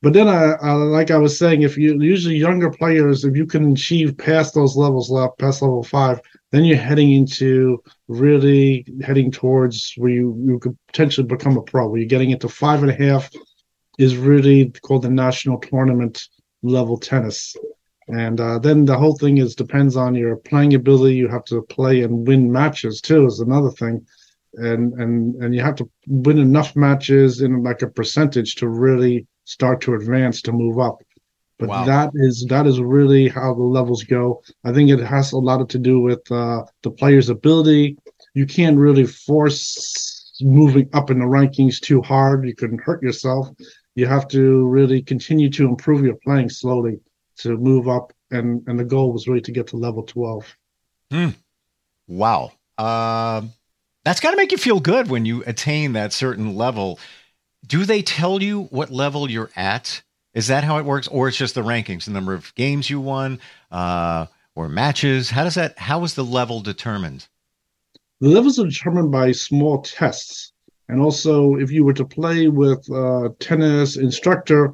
but 0.03 0.13
then, 0.13 0.27
I, 0.27 0.51
I, 0.61 0.73
like 0.73 1.09
I 1.09 1.17
was 1.17 1.39
saying, 1.39 1.63
if 1.63 1.75
you 1.75 1.99
usually 1.99 2.35
younger 2.35 2.69
players, 2.69 3.25
if 3.25 3.35
you 3.35 3.47
can 3.47 3.71
achieve 3.71 4.15
past 4.17 4.53
those 4.53 4.75
levels, 4.75 5.09
left 5.09 5.39
past 5.39 5.63
level 5.63 5.81
five, 5.81 6.21
then 6.51 6.65
you're 6.65 6.77
heading 6.77 7.13
into 7.13 7.83
really 8.07 8.85
heading 9.01 9.31
towards 9.31 9.93
where 9.97 10.11
you, 10.11 10.39
you 10.45 10.59
could 10.59 10.77
potentially 10.87 11.25
become 11.25 11.57
a 11.57 11.63
pro. 11.63 11.87
Where 11.87 11.99
you're 11.99 12.07
getting 12.07 12.29
into 12.29 12.47
five 12.47 12.83
and 12.83 12.91
a 12.91 12.93
half 12.93 13.31
is 13.97 14.17
really 14.17 14.69
called 14.83 15.01
the 15.01 15.09
national 15.09 15.57
tournament 15.59 16.27
level 16.61 16.97
tennis. 16.97 17.55
And 18.07 18.39
uh, 18.39 18.59
then 18.59 18.85
the 18.85 18.97
whole 18.97 19.17
thing 19.17 19.37
is 19.37 19.53
depends 19.53 19.97
on 19.97 20.15
your 20.15 20.37
playing 20.37 20.73
ability. 20.73 21.15
You 21.15 21.27
have 21.27 21.43
to 21.45 21.61
play 21.63 22.03
and 22.03 22.25
win 22.25 22.51
matches 22.51 23.01
too. 23.01 23.25
Is 23.25 23.41
another 23.41 23.71
thing, 23.71 24.05
and 24.53 24.93
and 24.93 25.35
and 25.43 25.53
you 25.53 25.61
have 25.61 25.75
to 25.75 25.89
win 26.07 26.37
enough 26.37 26.75
matches 26.75 27.41
in 27.41 27.63
like 27.63 27.81
a 27.81 27.87
percentage 27.87 28.55
to 28.55 28.69
really 28.69 29.27
start 29.43 29.81
to 29.81 29.95
advance 29.95 30.41
to 30.43 30.53
move 30.53 30.79
up. 30.79 30.99
But 31.59 31.69
wow. 31.69 31.85
that 31.85 32.11
is 32.13 32.45
that 32.49 32.65
is 32.65 32.79
really 32.79 33.27
how 33.27 33.53
the 33.53 33.63
levels 33.63 34.03
go. 34.03 34.41
I 34.63 34.71
think 34.71 34.89
it 34.89 34.99
has 34.99 35.33
a 35.33 35.37
lot 35.37 35.67
to 35.69 35.79
do 35.79 35.99
with 35.99 36.31
uh, 36.31 36.63
the 36.83 36.91
player's 36.91 37.27
ability. 37.27 37.97
You 38.35 38.45
can't 38.45 38.77
really 38.77 39.05
force 39.05 40.33
moving 40.39 40.87
up 40.93 41.09
in 41.09 41.19
the 41.19 41.25
rankings 41.25 41.81
too 41.81 42.01
hard. 42.01 42.45
You 42.45 42.55
can 42.55 42.77
hurt 42.77 43.03
yourself. 43.03 43.49
You 43.95 44.05
have 44.05 44.29
to 44.29 44.65
really 44.67 45.01
continue 45.01 45.49
to 45.49 45.65
improve 45.67 46.05
your 46.05 46.17
playing 46.23 46.51
slowly 46.51 46.99
to 47.39 47.57
move 47.57 47.87
up. 47.87 48.13
And 48.29 48.63
and 48.67 48.77
the 48.77 48.83
goal 48.83 49.13
was 49.13 49.27
really 49.27 49.41
to 49.41 49.51
get 49.51 49.67
to 49.67 49.77
level 49.77 50.03
twelve. 50.03 50.45
Hmm. 51.11 51.29
Wow. 52.07 52.51
Um, 52.77 53.53
that's 54.03 54.19
got 54.19 54.31
to 54.31 54.37
make 54.37 54.51
you 54.51 54.57
feel 54.57 54.79
good 54.79 55.09
when 55.09 55.25
you 55.25 55.43
attain 55.45 55.93
that 55.93 56.13
certain 56.13 56.55
level 56.55 56.99
do 57.67 57.85
they 57.85 58.01
tell 58.01 58.41
you 58.41 58.63
what 58.63 58.91
level 58.91 59.29
you're 59.29 59.51
at? 59.55 60.01
Is 60.33 60.47
that 60.47 60.63
how 60.63 60.77
it 60.77 60.85
works, 60.85 61.07
or 61.07 61.27
it's 61.27 61.37
just 61.37 61.55
the 61.55 61.63
rankings, 61.63 62.05
the 62.05 62.11
number 62.11 62.33
of 62.33 62.53
games 62.55 62.89
you 62.89 62.99
won, 62.99 63.39
uh, 63.71 64.27
or 64.55 64.69
matches? 64.69 65.29
How 65.29 65.43
does 65.43 65.55
that? 65.55 65.77
How 65.77 66.03
is 66.03 66.13
the 66.13 66.23
level 66.23 66.61
determined? 66.61 67.27
The 68.21 68.29
levels 68.29 68.59
are 68.59 68.65
determined 68.65 69.11
by 69.11 69.31
small 69.31 69.81
tests, 69.81 70.53
and 70.89 71.01
also 71.01 71.55
if 71.55 71.71
you 71.71 71.83
were 71.83 71.93
to 71.93 72.05
play 72.05 72.47
with 72.47 72.87
a 72.89 73.33
tennis 73.39 73.97
instructor, 73.97 74.73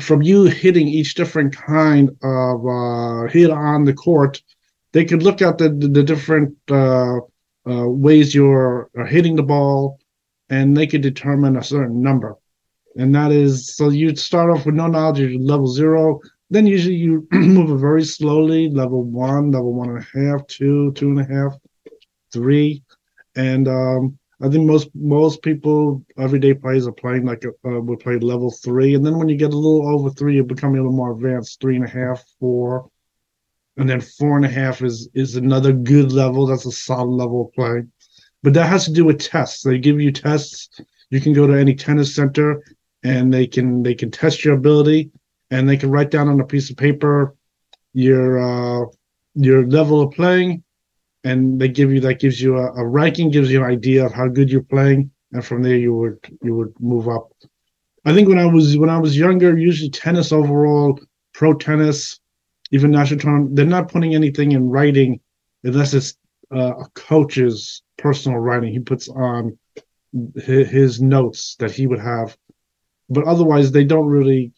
from 0.00 0.22
you 0.22 0.44
hitting 0.44 0.88
each 0.88 1.14
different 1.14 1.54
kind 1.54 2.10
of 2.22 2.66
uh, 2.66 3.28
hit 3.28 3.50
on 3.50 3.84
the 3.84 3.94
court, 3.94 4.42
they 4.92 5.04
could 5.04 5.22
look 5.22 5.42
at 5.42 5.58
the 5.58 5.68
the, 5.68 6.02
different 6.02 6.56
uh, 6.70 7.18
uh, 7.68 7.88
ways 7.88 8.34
you're 8.34 8.90
hitting 9.06 9.36
the 9.36 9.42
ball, 9.42 9.98
and 10.50 10.76
they 10.76 10.86
could 10.86 11.02
determine 11.02 11.56
a 11.56 11.62
certain 11.62 12.02
number. 12.02 12.36
And 12.96 13.14
that 13.14 13.32
is 13.32 13.74
so 13.74 13.88
you'd 13.88 14.18
start 14.18 14.50
off 14.50 14.66
with 14.66 14.74
no 14.74 14.86
knowledge 14.86 15.20
of 15.20 15.40
level 15.40 15.66
zero. 15.66 16.20
Then 16.50 16.66
usually 16.66 16.96
you 16.96 17.26
move 17.32 17.80
very 17.80 18.04
slowly, 18.04 18.70
level 18.70 19.02
one, 19.02 19.50
level 19.50 19.72
one 19.72 19.90
and 19.90 19.98
a 19.98 20.30
half, 20.30 20.46
two, 20.46 20.92
two 20.92 21.08
and 21.08 21.20
a 21.20 21.24
half, 21.24 21.56
three. 22.32 22.84
And 23.34 23.66
um, 23.66 24.18
I 24.40 24.48
think 24.48 24.66
most 24.66 24.88
most 24.94 25.42
people, 25.42 26.04
everyday 26.18 26.54
players, 26.54 26.86
are 26.86 26.92
playing 26.92 27.24
like 27.24 27.44
uh, 27.44 27.80
would 27.80 28.00
play 28.00 28.18
level 28.18 28.50
three, 28.50 28.94
and 28.94 29.04
then 29.04 29.18
when 29.18 29.28
you 29.28 29.36
get 29.36 29.52
a 29.52 29.56
little 29.56 29.88
over 29.88 30.10
three, 30.10 30.36
you 30.36 30.44
become 30.44 30.74
a 30.74 30.76
little 30.76 30.92
more 30.92 31.12
advanced, 31.12 31.60
three 31.60 31.76
and 31.76 31.84
a 31.84 31.88
half, 31.88 32.22
four, 32.40 32.90
and 33.76 33.88
then 33.88 34.00
four 34.00 34.36
and 34.36 34.44
a 34.44 34.48
half 34.48 34.82
is 34.82 35.08
is 35.14 35.36
another 35.36 35.72
good 35.72 36.12
level. 36.12 36.46
That's 36.46 36.66
a 36.66 36.72
solid 36.72 37.12
level 37.12 37.46
of 37.46 37.52
play 37.52 37.82
but 38.44 38.52
that 38.52 38.68
has 38.68 38.84
to 38.84 38.92
do 38.92 39.06
with 39.06 39.18
tests. 39.20 39.62
They 39.62 39.78
give 39.78 40.00
you 40.00 40.12
tests. 40.12 40.68
You 41.08 41.18
can 41.18 41.32
go 41.32 41.46
to 41.46 41.54
any 41.54 41.74
tennis 41.74 42.14
center 42.14 42.62
and 43.02 43.32
they 43.32 43.46
can 43.46 43.82
they 43.82 43.94
can 43.94 44.10
test 44.10 44.44
your 44.44 44.54
ability 44.54 45.10
and 45.50 45.68
they 45.68 45.78
can 45.78 45.90
write 45.90 46.10
down 46.10 46.28
on 46.28 46.40
a 46.40 46.44
piece 46.44 46.70
of 46.70 46.76
paper 46.76 47.34
your 47.94 48.38
uh, 48.38 48.86
your 49.34 49.66
level 49.66 50.00
of 50.02 50.12
playing 50.12 50.63
and 51.24 51.58
they 51.58 51.68
give 51.68 51.90
you 51.92 52.00
that 52.00 52.20
gives 52.20 52.40
you 52.40 52.56
a, 52.56 52.72
a 52.74 52.86
ranking, 52.86 53.30
gives 53.30 53.50
you 53.50 53.64
an 53.64 53.70
idea 53.70 54.04
of 54.04 54.12
how 54.12 54.28
good 54.28 54.50
you're 54.50 54.62
playing, 54.62 55.10
and 55.32 55.44
from 55.44 55.62
there 55.62 55.76
you 55.76 55.94
would 55.94 56.18
you 56.42 56.54
would 56.54 56.74
move 56.78 57.08
up. 57.08 57.32
I 58.04 58.12
think 58.12 58.28
when 58.28 58.38
I 58.38 58.46
was 58.46 58.76
when 58.76 58.90
I 58.90 58.98
was 58.98 59.16
younger, 59.16 59.56
usually 59.56 59.90
tennis 59.90 60.30
overall, 60.32 61.00
pro 61.32 61.54
tennis, 61.54 62.20
even 62.70 62.90
national 62.90 63.20
tournament, 63.20 63.56
they're 63.56 63.64
not 63.64 63.90
putting 63.90 64.14
anything 64.14 64.52
in 64.52 64.68
writing 64.68 65.20
unless 65.64 65.94
it's 65.94 66.14
uh, 66.54 66.76
a 66.76 66.88
coach's 66.94 67.82
personal 67.96 68.38
writing. 68.38 68.72
He 68.72 68.80
puts 68.80 69.08
on 69.08 69.58
his, 70.36 70.68
his 70.68 71.02
notes 71.02 71.56
that 71.58 71.72
he 71.72 71.86
would 71.86 72.00
have, 72.00 72.36
but 73.08 73.24
otherwise 73.24 73.72
they 73.72 73.84
don't 73.84 74.06
really 74.06 74.52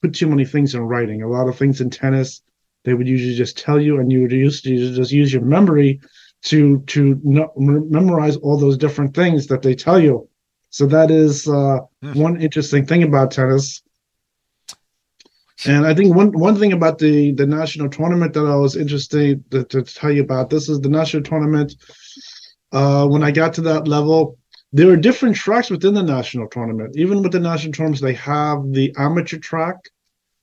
put 0.00 0.14
too 0.14 0.28
many 0.28 0.44
things 0.44 0.74
in 0.74 0.82
writing. 0.82 1.22
A 1.22 1.28
lot 1.28 1.48
of 1.48 1.58
things 1.58 1.80
in 1.80 1.90
tennis 1.90 2.42
they 2.86 2.94
would 2.94 3.08
usually 3.08 3.34
just 3.34 3.58
tell 3.58 3.80
you, 3.80 3.98
and 3.98 4.10
you 4.10 4.22
would 4.22 4.32
use 4.32 4.62
to 4.62 4.94
just 4.94 5.10
use 5.10 5.32
your 5.32 5.42
memory 5.42 6.00
to 6.44 6.80
to 6.86 7.20
no, 7.24 7.52
memorize 7.56 8.36
all 8.36 8.56
those 8.56 8.78
different 8.78 9.12
things 9.12 9.48
that 9.48 9.60
they 9.62 9.74
tell 9.74 9.98
you. 9.98 10.28
So 10.70 10.86
that 10.86 11.10
is 11.10 11.48
uh, 11.48 11.80
mm. 12.04 12.14
one 12.14 12.40
interesting 12.40 12.86
thing 12.86 13.02
about 13.02 13.32
tennis. 13.32 13.82
And 15.66 15.84
I 15.84 15.94
think 15.94 16.14
one 16.14 16.30
one 16.30 16.56
thing 16.56 16.72
about 16.72 16.98
the 16.98 17.32
the 17.32 17.46
national 17.46 17.88
tournament 17.90 18.32
that 18.34 18.46
I 18.46 18.56
was 18.56 18.76
interested 18.76 19.50
to, 19.50 19.64
to 19.64 19.82
tell 19.82 20.12
you 20.12 20.22
about 20.22 20.48
this 20.48 20.68
is 20.68 20.80
the 20.80 20.88
national 20.88 21.24
tournament. 21.24 21.74
Uh, 22.70 23.06
when 23.08 23.24
I 23.24 23.30
got 23.30 23.54
to 23.54 23.62
that 23.62 23.88
level, 23.88 24.38
there 24.72 24.90
are 24.90 24.96
different 24.96 25.34
tracks 25.34 25.70
within 25.70 25.94
the 25.94 26.02
national 26.02 26.48
tournament. 26.48 26.96
Even 26.96 27.22
with 27.22 27.32
the 27.32 27.40
national 27.40 27.72
tournaments, 27.72 28.00
they 28.00 28.14
have 28.14 28.58
the 28.70 28.94
amateur 28.96 29.38
track, 29.38 29.76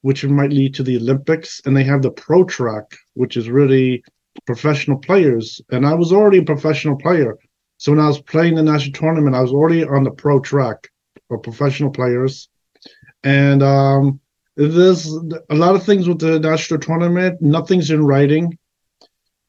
which 0.04 0.26
might 0.26 0.52
lead 0.52 0.76
to 0.76 0.84
the 0.84 0.98
Olympics, 0.98 1.62
and 1.66 1.76
they 1.76 1.84
have 1.86 2.02
the 2.02 2.12
pro 2.12 2.44
track, 2.44 2.86
which 3.14 3.38
is 3.38 3.50
really 3.50 4.04
professional 4.46 4.98
players. 4.98 5.62
And 5.72 5.86
I 5.86 5.94
was 5.94 6.12
already 6.12 6.40
a 6.40 6.44
professional 6.44 6.98
player. 6.98 7.38
So 7.78 7.94
when 7.94 8.02
I 8.02 8.08
was 8.08 8.22
playing 8.22 8.56
the 8.56 8.64
national 8.64 9.00
tournament, 9.00 9.36
I 9.36 9.42
was 9.42 9.54
already 9.54 9.84
on 9.86 10.04
the 10.04 10.12
pro 10.12 10.40
track 10.40 10.90
for 11.30 11.38
professional 11.38 11.90
players. 11.90 12.50
And 13.24 13.64
um, 13.64 14.20
there's 14.58 15.08
a 15.50 15.56
lot 15.56 15.76
of 15.76 15.84
things 15.84 16.08
with 16.08 16.20
the 16.20 16.38
national 16.38 16.82
tournament. 16.82 17.42
Nothing's 17.42 17.90
in 17.90 18.06
writing. 18.06 18.58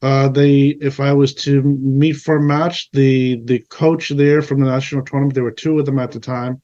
Uh, 0.03 0.29
they, 0.29 0.77
if 0.81 1.01
I 1.01 1.13
was 1.15 1.35
to 1.35 1.63
meet 1.63 2.13
for 2.13 2.37
a 2.37 2.43
match, 2.43 2.91
the 2.93 3.41
the 3.45 3.59
coach 3.71 4.11
there 4.11 4.43
from 4.43 4.61
the 4.61 4.67
national 4.67 5.03
tournament, 5.03 5.35
there 5.35 5.43
were 5.43 5.51
two 5.51 5.81
of 5.81 5.87
them 5.87 5.99
at 5.99 6.13
the 6.13 6.21
time, 6.21 6.61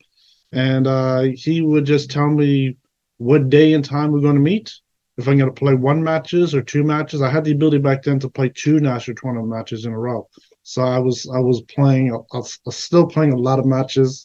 and 0.52 0.86
uh, 0.86 1.22
he 1.22 1.62
would 1.62 1.86
just 1.86 2.10
tell 2.10 2.28
me 2.28 2.76
what 3.20 3.50
day 3.50 3.74
and 3.74 3.84
time 3.84 4.10
we're 4.10 4.20
going 4.20 4.34
to 4.34 4.40
meet. 4.40 4.74
If 5.18 5.28
I'm 5.28 5.36
going 5.36 5.54
to 5.54 5.60
play 5.60 5.74
one 5.74 6.02
matches 6.02 6.54
or 6.54 6.62
two 6.62 6.82
matches, 6.82 7.20
I 7.20 7.28
had 7.28 7.44
the 7.44 7.52
ability 7.52 7.78
back 7.78 8.02
then 8.02 8.18
to 8.20 8.30
play 8.30 8.48
two 8.48 8.80
national 8.80 9.16
tournament 9.16 9.50
matches 9.50 9.84
in 9.84 9.92
a 9.92 9.98
row. 9.98 10.26
So 10.62 10.80
I 10.80 10.98
was 10.98 11.28
I 11.34 11.38
was 11.38 11.60
playing, 11.62 12.14
I 12.14 12.36
was 12.38 12.58
still 12.70 13.06
playing 13.06 13.34
a 13.34 13.36
lot 13.36 13.58
of 13.58 13.66
matches, 13.66 14.24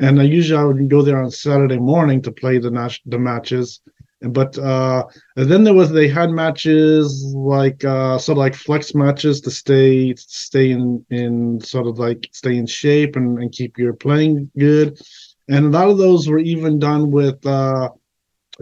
and 0.00 0.20
I 0.20 0.24
usually 0.24 0.60
I 0.60 0.64
would 0.64 0.90
go 0.90 1.00
there 1.00 1.22
on 1.22 1.30
Saturday 1.30 1.78
morning 1.78 2.20
to 2.22 2.30
play 2.30 2.58
the 2.58 2.70
nas- 2.70 3.00
the 3.06 3.18
matches. 3.18 3.80
But 4.20 4.58
uh, 4.58 5.06
and 5.36 5.50
then 5.50 5.64
there 5.64 5.72
was 5.72 5.90
they 5.90 6.08
had 6.08 6.28
matches 6.30 7.32
like 7.34 7.82
uh, 7.86 8.18
sort 8.18 8.36
of 8.36 8.40
like 8.40 8.54
flex 8.54 8.94
matches 8.94 9.40
to 9.42 9.50
stay 9.50 10.14
stay 10.16 10.72
in 10.72 11.02
in 11.08 11.58
sort 11.62 11.86
of 11.86 11.98
like 11.98 12.28
stay 12.32 12.58
in 12.58 12.66
shape 12.66 13.16
and, 13.16 13.38
and 13.38 13.50
keep 13.50 13.78
your 13.78 13.94
playing 13.94 14.50
good, 14.58 15.00
and 15.48 15.64
a 15.64 15.70
lot 15.70 15.88
of 15.88 15.96
those 15.96 16.28
were 16.28 16.38
even 16.38 16.78
done 16.78 17.10
with 17.10 17.46
uh, 17.46 17.88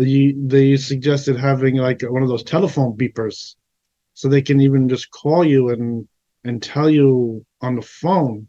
you, 0.07 0.47
they 0.47 0.77
suggested 0.77 1.37
having 1.37 1.77
like 1.77 2.03
one 2.03 2.23
of 2.23 2.29
those 2.29 2.45
telephone 2.45 2.97
beepers, 2.97 3.57
so 4.15 4.29
they 4.29 4.43
can 4.43 4.61
even 4.61 4.89
just 4.89 5.11
call 5.11 5.45
you 5.45 5.71
and 5.71 6.07
and 6.45 6.63
tell 6.63 6.89
you 6.89 7.45
on 7.61 7.75
the 7.77 7.83
phone, 7.83 8.47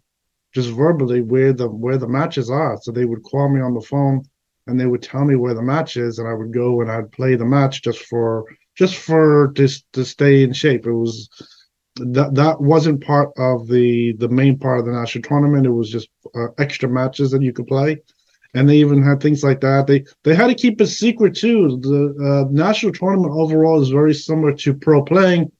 just 0.53 0.69
verbally 0.69 1.21
where 1.21 1.53
the 1.53 1.67
where 1.67 1.97
the 1.97 2.07
matches 2.07 2.49
are. 2.49 2.77
So 2.81 2.91
they 2.91 3.05
would 3.05 3.23
call 3.23 3.49
me 3.49 3.61
on 3.61 3.73
the 3.73 3.81
phone 3.81 4.23
and 4.67 4.79
they 4.79 4.85
would 4.85 5.01
tell 5.01 5.25
me 5.25 5.35
where 5.35 5.55
the 5.55 5.61
match 5.61 5.97
is, 5.97 6.19
and 6.19 6.27
I 6.27 6.33
would 6.33 6.53
go 6.53 6.81
and 6.81 6.91
I'd 6.91 7.11
play 7.11 7.35
the 7.35 7.45
match 7.45 7.81
just 7.81 8.05
for 8.05 8.45
just 8.75 8.95
for 8.95 9.51
just 9.53 9.91
to 9.93 10.05
stay 10.05 10.43
in 10.43 10.53
shape. 10.53 10.85
It 10.85 10.93
was 10.93 11.29
that 11.95 12.35
that 12.35 12.61
wasn't 12.61 13.03
part 13.03 13.31
of 13.37 13.67
the 13.67 14.13
the 14.19 14.29
main 14.29 14.59
part 14.59 14.79
of 14.79 14.85
the 14.85 14.91
national 14.91 15.23
tournament. 15.23 15.65
It 15.65 15.71
was 15.71 15.89
just 15.89 16.09
uh, 16.35 16.47
extra 16.59 16.87
matches 16.87 17.31
that 17.31 17.41
you 17.41 17.53
could 17.53 17.67
play 17.67 18.01
and 18.53 18.67
they 18.67 18.77
even 18.77 19.03
had 19.03 19.21
things 19.21 19.43
like 19.43 19.61
that. 19.61 19.87
They 19.87 20.05
they 20.23 20.35
had 20.35 20.47
to 20.47 20.55
keep 20.55 20.81
it 20.81 20.87
secret 20.87 21.35
too. 21.35 21.79
The 21.81 22.47
uh, 22.47 22.51
national 22.51 22.93
tournament 22.93 23.33
overall 23.33 23.81
is 23.81 23.89
very 23.89 24.13
similar 24.13 24.53
to 24.53 24.73
pro 24.73 25.03
playing. 25.03 25.51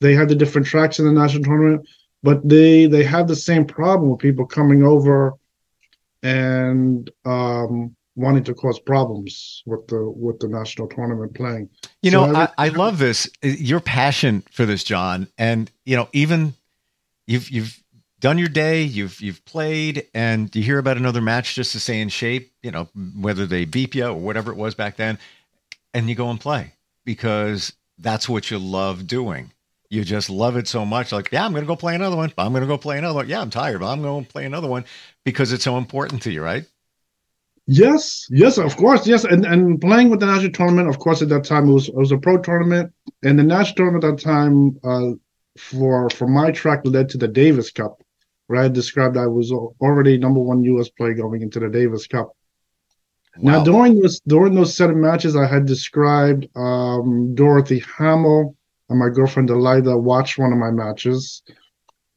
They 0.00 0.14
had 0.14 0.28
the 0.28 0.34
different 0.34 0.66
tracks 0.66 0.98
in 0.98 1.06
the 1.06 1.12
national 1.12 1.44
tournament, 1.44 1.88
but 2.22 2.46
they 2.48 2.86
they 2.86 3.04
had 3.04 3.28
the 3.28 3.36
same 3.36 3.64
problem 3.64 4.10
with 4.10 4.20
people 4.20 4.46
coming 4.46 4.82
over 4.82 5.34
and 6.22 7.10
um, 7.24 7.94
wanting 8.14 8.44
to 8.44 8.54
cause 8.54 8.78
problems 8.78 9.62
with 9.66 9.86
the 9.88 10.08
with 10.10 10.38
the 10.38 10.48
national 10.48 10.88
tournament 10.88 11.34
playing. 11.34 11.68
You 12.02 12.10
so 12.10 12.26
know, 12.26 12.36
I, 12.36 12.66
I 12.66 12.68
love 12.68 12.98
this 12.98 13.28
your 13.42 13.80
passion 13.80 14.42
for 14.50 14.66
this, 14.66 14.84
John, 14.84 15.28
and 15.38 15.70
you 15.84 15.96
know 15.96 16.08
even 16.12 16.54
you've 17.26 17.50
you've 17.50 17.82
done 18.20 18.38
your 18.38 18.48
day, 18.48 18.82
you've 18.82 19.20
you've 19.20 19.44
played, 19.44 20.06
and 20.14 20.54
you 20.54 20.62
hear 20.62 20.78
about 20.78 20.96
another 20.96 21.20
match 21.20 21.54
just 21.54 21.72
to 21.72 21.80
stay 21.80 22.00
in 22.00 22.08
shape. 22.08 22.52
You 22.62 22.70
know, 22.70 22.88
whether 23.18 23.46
they 23.46 23.64
beep 23.64 23.94
you 23.94 24.06
or 24.06 24.14
whatever 24.14 24.50
it 24.50 24.56
was 24.56 24.74
back 24.74 24.96
then, 24.96 25.18
and 25.94 26.08
you 26.08 26.14
go 26.14 26.30
and 26.30 26.40
play 26.40 26.72
because 27.04 27.72
that's 27.98 28.28
what 28.28 28.50
you 28.50 28.58
love 28.58 29.06
doing. 29.06 29.52
You 29.88 30.04
just 30.04 30.28
love 30.28 30.56
it 30.56 30.66
so 30.66 30.84
much. 30.84 31.12
Like, 31.12 31.30
yeah, 31.30 31.44
I'm 31.44 31.52
going 31.52 31.62
to 31.62 31.68
go 31.68 31.76
play 31.76 31.94
another 31.94 32.16
one. 32.16 32.32
I'm 32.36 32.52
going 32.52 32.62
to 32.62 32.66
go 32.66 32.76
play 32.76 32.98
another 32.98 33.14
one. 33.14 33.28
Yeah, 33.28 33.40
I'm 33.40 33.50
tired, 33.50 33.80
but 33.80 33.86
I'm 33.86 34.02
going 34.02 34.24
to 34.24 34.30
play 34.30 34.44
another 34.44 34.66
one 34.66 34.84
because 35.24 35.52
it's 35.52 35.62
so 35.64 35.78
important 35.78 36.22
to 36.22 36.32
you, 36.32 36.42
right? 36.42 36.64
Yes, 37.68 38.26
yes, 38.30 38.58
of 38.58 38.76
course, 38.76 39.08
yes, 39.08 39.24
and 39.24 39.44
and 39.44 39.80
playing 39.80 40.08
with 40.08 40.20
the 40.20 40.26
national 40.26 40.52
tournament, 40.52 40.88
of 40.88 41.00
course, 41.00 41.20
at 41.20 41.28
that 41.30 41.44
time 41.44 41.68
it 41.68 41.72
was 41.72 41.88
it 41.88 41.96
was 41.96 42.12
a 42.12 42.18
pro 42.18 42.38
tournament, 42.38 42.92
and 43.24 43.36
the 43.38 43.42
national 43.42 43.74
tournament 43.74 44.04
at 44.04 44.16
that 44.16 44.22
time 44.22 44.78
uh, 44.84 45.16
for 45.58 46.08
for 46.10 46.28
my 46.28 46.52
track 46.52 46.82
led 46.84 47.08
to 47.08 47.18
the 47.18 47.26
Davis 47.26 47.72
Cup, 47.72 48.00
where 48.46 48.62
I 48.62 48.68
described 48.68 49.16
I 49.16 49.26
was 49.26 49.50
already 49.52 50.18
number 50.18 50.40
one 50.40 50.62
U.S. 50.64 50.88
player 50.88 51.14
going 51.14 51.42
into 51.42 51.60
the 51.60 51.68
Davis 51.68 52.06
Cup. 52.06 52.32
Wow. 53.38 53.52
Now 53.52 53.64
during 53.64 54.00
this 54.00 54.20
during 54.20 54.54
those 54.54 54.76
seven 54.76 55.00
matches, 55.00 55.36
I 55.36 55.46
had 55.46 55.66
described 55.66 56.48
um, 56.56 57.34
Dorothy 57.34 57.82
Hamill 57.98 58.56
and 58.88 58.98
my 58.98 59.08
girlfriend 59.08 59.48
Delilah 59.48 59.98
watched 59.98 60.38
one 60.38 60.52
of 60.52 60.58
my 60.58 60.70
matches. 60.70 61.42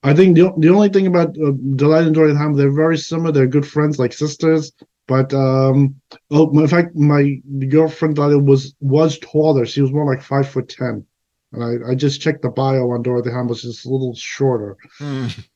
I 0.02 0.14
think 0.14 0.38
the, 0.38 0.54
the 0.58 0.70
only 0.70 0.90
thing 0.90 1.08
about 1.08 1.30
uh, 1.30 1.52
Delilah 1.76 2.06
and 2.06 2.16
Dorothy 2.16 2.38
Hamill, 2.38 2.56
they're 2.56 2.72
very 2.72 2.98
similar. 2.98 3.32
They're 3.32 3.48
good 3.48 3.68
friends, 3.68 4.00
like 4.00 4.14
sisters. 4.14 4.72
But 5.08 5.34
um, 5.34 5.96
oh, 6.32 6.58
in 6.58 6.68
fact, 6.68 6.96
my 6.96 7.42
girlfriend 7.68 8.16
Delilah 8.16 8.40
was 8.40 8.76
was 8.80 9.18
taller. 9.20 9.66
She 9.66 9.82
was 9.82 9.92
more 9.92 10.06
like 10.06 10.22
five 10.22 10.48
foot 10.48 10.70
ten. 10.70 11.06
And 11.52 11.64
I, 11.64 11.92
I 11.92 11.96
just 11.96 12.22
checked 12.22 12.44
the 12.44 12.50
bio 12.50 12.92
on 12.92 13.02
Dorothy 13.02 13.32
Hamill. 13.32 13.56
She's 13.56 13.84
a 13.84 13.90
little 13.90 14.16
shorter. 14.16 14.78
Mm. 15.00 15.48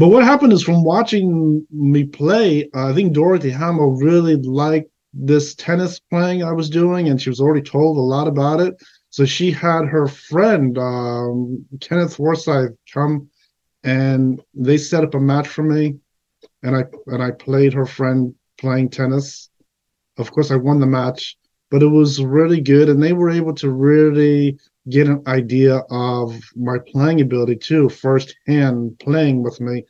But 0.00 0.08
what 0.08 0.24
happened 0.24 0.54
is 0.54 0.62
from 0.62 0.82
watching 0.82 1.66
me 1.70 2.04
play, 2.04 2.70
I 2.72 2.94
think 2.94 3.12
Dorothy 3.12 3.50
Hamill 3.50 3.96
really 3.96 4.36
liked 4.36 4.90
this 5.12 5.54
tennis 5.54 6.00
playing 6.00 6.42
I 6.42 6.52
was 6.52 6.70
doing, 6.70 7.10
and 7.10 7.20
she 7.20 7.28
was 7.28 7.38
already 7.38 7.60
told 7.60 7.98
a 7.98 8.00
lot 8.00 8.26
about 8.26 8.62
it. 8.62 8.82
So 9.10 9.26
she 9.26 9.50
had 9.50 9.84
her 9.84 10.08
friend 10.08 10.78
um, 10.78 11.66
Kenneth 11.82 12.16
Forsythe 12.16 12.70
come, 12.90 13.28
and 13.84 14.40
they 14.54 14.78
set 14.78 15.04
up 15.04 15.12
a 15.12 15.20
match 15.20 15.48
for 15.48 15.64
me, 15.64 15.98
and 16.62 16.74
I 16.74 16.84
and 17.08 17.22
I 17.22 17.32
played 17.32 17.74
her 17.74 17.84
friend 17.84 18.34
playing 18.56 18.88
tennis. 18.88 19.50
Of 20.16 20.32
course, 20.32 20.50
I 20.50 20.56
won 20.56 20.80
the 20.80 20.86
match, 20.86 21.36
but 21.70 21.82
it 21.82 21.88
was 21.88 22.24
really 22.24 22.62
good, 22.62 22.88
and 22.88 23.02
they 23.02 23.12
were 23.12 23.28
able 23.28 23.54
to 23.56 23.70
really 23.70 24.58
get 24.88 25.06
an 25.08 25.22
idea 25.26 25.76
of 25.90 26.38
my 26.56 26.78
playing 26.86 27.20
ability 27.20 27.56
too, 27.56 27.88
firsthand 27.88 28.98
playing 28.98 29.42
with 29.42 29.60
me. 29.60 29.84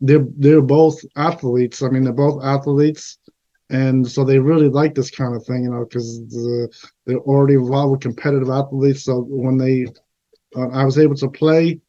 They're 0.00 0.26
they're 0.36 0.62
both 0.62 1.00
athletes. 1.16 1.82
I 1.82 1.88
mean, 1.88 2.04
they're 2.04 2.12
both 2.12 2.44
athletes, 2.44 3.18
and 3.70 4.06
so 4.06 4.24
they 4.24 4.38
really 4.38 4.68
like 4.68 4.94
this 4.94 5.10
kind 5.10 5.34
of 5.34 5.44
thing, 5.44 5.64
you 5.64 5.70
know, 5.70 5.84
because 5.84 6.20
the, 6.28 6.68
they're 7.06 7.18
already 7.18 7.54
involved 7.54 7.92
with 7.92 8.00
competitive 8.00 8.50
athletes. 8.50 9.04
So 9.04 9.26
when 9.28 9.56
they, 9.56 9.86
uh, 10.54 10.68
I 10.68 10.84
was 10.84 10.98
able 10.98 11.16
to 11.16 11.30
play 11.30 11.80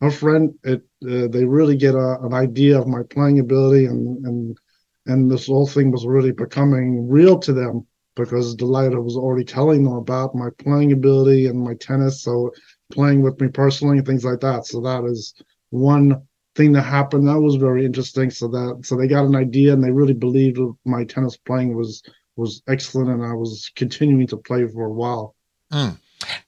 a 0.00 0.10
friend, 0.10 0.54
it 0.64 0.82
uh, 1.08 1.28
they 1.28 1.44
really 1.44 1.76
get 1.76 1.94
a, 1.94 2.18
an 2.22 2.32
idea 2.32 2.78
of 2.78 2.88
my 2.88 3.02
playing 3.10 3.38
ability, 3.38 3.84
and 3.84 4.24
and 4.26 4.58
and 5.06 5.30
this 5.30 5.46
whole 5.46 5.66
thing 5.66 5.90
was 5.90 6.06
really 6.06 6.32
becoming 6.32 7.08
real 7.08 7.38
to 7.40 7.52
them 7.52 7.86
because 8.14 8.54
Delilah 8.54 9.00
was 9.00 9.16
already 9.16 9.44
telling 9.44 9.84
them 9.84 9.94
about 9.94 10.34
my 10.34 10.48
playing 10.58 10.92
ability 10.92 11.46
and 11.46 11.60
my 11.60 11.74
tennis. 11.74 12.22
So 12.22 12.52
playing 12.92 13.22
with 13.22 13.40
me 13.40 13.48
personally 13.48 13.98
and 13.98 14.06
things 14.06 14.24
like 14.24 14.40
that. 14.40 14.66
So 14.66 14.80
that 14.82 15.04
is 15.04 15.34
one 15.70 16.22
thing 16.54 16.72
that 16.72 16.82
happened 16.82 17.26
that 17.28 17.40
was 17.40 17.56
very 17.56 17.84
interesting. 17.84 18.30
So 18.30 18.48
that 18.48 18.80
so 18.84 18.96
they 18.96 19.08
got 19.08 19.24
an 19.24 19.36
idea 19.36 19.72
and 19.72 19.82
they 19.82 19.90
really 19.90 20.14
believed 20.14 20.58
my 20.84 21.04
tennis 21.04 21.36
playing 21.36 21.76
was 21.76 22.02
was 22.36 22.62
excellent 22.68 23.10
and 23.10 23.24
I 23.24 23.34
was 23.34 23.70
continuing 23.76 24.26
to 24.28 24.36
play 24.36 24.66
for 24.66 24.84
a 24.84 24.92
while. 24.92 25.34
Mm. 25.72 25.98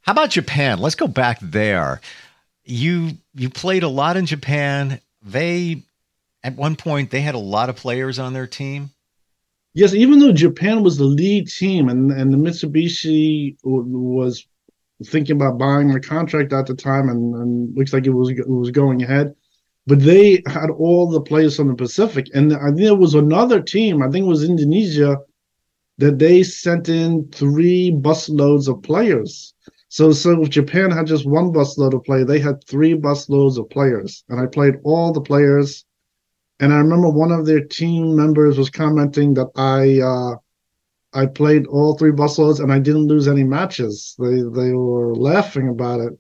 How 0.03 0.13
about 0.13 0.31
Japan? 0.31 0.79
Let's 0.79 0.95
go 0.95 1.09
back 1.09 1.39
there. 1.41 2.01
you 2.65 3.13
you 3.35 3.51
played 3.51 3.83
a 3.83 3.89
lot 3.89 4.17
in 4.17 4.27
Japan. 4.27 5.01
They 5.23 5.83
at 6.43 6.57
one 6.57 6.77
point 6.77 7.11
they 7.11 7.23
had 7.23 7.35
a 7.35 7.39
lot 7.39 7.69
of 7.71 7.77
players 7.77 8.19
on 8.19 8.33
their 8.33 8.47
team. 8.47 8.91
Yes, 9.75 9.93
even 9.93 10.21
though 10.21 10.33
Japan 10.33 10.85
was 10.85 10.97
the 10.99 11.05
lead 11.05 11.49
team 11.49 11.89
and 11.89 12.13
and 12.13 12.33
the 12.33 12.37
Mitsubishi 12.37 13.57
was 13.65 14.47
thinking 15.05 15.37
about 15.37 15.59
buying 15.59 15.89
my 15.89 15.99
contract 15.99 16.53
at 16.53 16.67
the 16.67 16.75
time, 16.75 17.09
and, 17.09 17.35
and 17.35 17.77
looks 17.77 17.93
like 17.93 18.07
it 18.07 18.11
was 18.11 18.31
it 18.31 18.49
was 18.49 18.71
going 18.71 19.03
ahead. 19.03 19.35
But 19.87 20.01
they 20.01 20.43
had 20.47 20.71
all 20.71 21.11
the 21.11 21.21
players 21.21 21.57
from 21.57 21.69
the 21.69 21.75
Pacific, 21.75 22.27
and 22.35 22.55
I 22.55 22.67
think 22.67 22.79
there 22.79 22.97
was 22.97 23.15
another 23.15 23.61
team. 23.61 24.03
I 24.03 24.09
think 24.09 24.25
it 24.25 24.29
was 24.29 24.45
Indonesia 24.45 25.19
that 25.99 26.19
they 26.19 26.43
sent 26.43 26.89
in 26.89 27.29
three 27.33 27.91
busloads 27.91 28.69
of 28.69 28.83
players. 28.83 29.55
So, 29.89 30.13
so 30.13 30.43
if 30.43 30.51
Japan 30.51 30.91
had 30.91 31.07
just 31.07 31.27
one 31.27 31.53
busload 31.53 31.95
of 31.95 32.03
players, 32.05 32.27
they 32.27 32.41
had 32.41 32.65
three 32.67 32.95
busloads 32.95 33.59
of 33.59 33.69
players, 33.71 34.25
and 34.29 34.41
I 34.41 34.47
played 34.47 34.77
all 34.85 35.13
the 35.13 35.21
players. 35.21 35.85
And 36.65 36.73
I 36.73 36.79
remember 36.79 37.11
one 37.11 37.31
of 37.31 37.45
their 37.45 37.63
team 37.63 38.17
members 38.17 38.57
was 38.57 38.71
commenting 38.71 39.35
that 39.35 39.51
I 39.55 40.01
uh, 40.01 40.37
I 41.13 41.27
played 41.27 41.67
all 41.67 41.99
three 41.99 42.11
busloads 42.11 42.59
and 42.59 42.73
I 42.73 42.79
didn't 42.79 43.07
lose 43.07 43.29
any 43.29 43.45
matches. 43.45 44.17
They 44.19 44.37
they 44.37 44.73
were 44.73 45.15
laughing 45.15 45.69
about 45.69 46.01
it. 46.01 46.15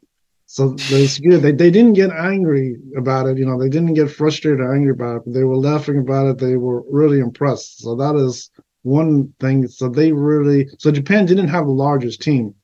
So 0.44 0.72
good. 0.72 1.40
They 1.42 1.52
they 1.52 1.70
didn't 1.70 1.94
get 1.94 2.10
angry 2.10 2.76
about 2.94 3.26
it. 3.26 3.38
You 3.38 3.46
know, 3.46 3.58
they 3.58 3.70
didn't 3.70 3.94
get 3.94 4.10
frustrated 4.10 4.60
or 4.60 4.74
angry 4.74 4.90
about 4.90 5.22
it. 5.26 5.32
They 5.32 5.44
were 5.44 5.56
laughing 5.56 5.98
about 5.98 6.26
it. 6.26 6.36
They 6.36 6.58
were 6.58 6.82
really 6.90 7.20
impressed. 7.20 7.80
So 7.80 7.96
that 7.96 8.14
is 8.14 8.50
one 8.82 9.32
thing. 9.40 9.66
So 9.68 9.88
they 9.88 10.12
really 10.12 10.68
so 10.78 10.90
Japan 10.90 11.24
didn't 11.24 11.48
have 11.48 11.64
the 11.64 11.72
largest 11.72 12.20
team. 12.20 12.54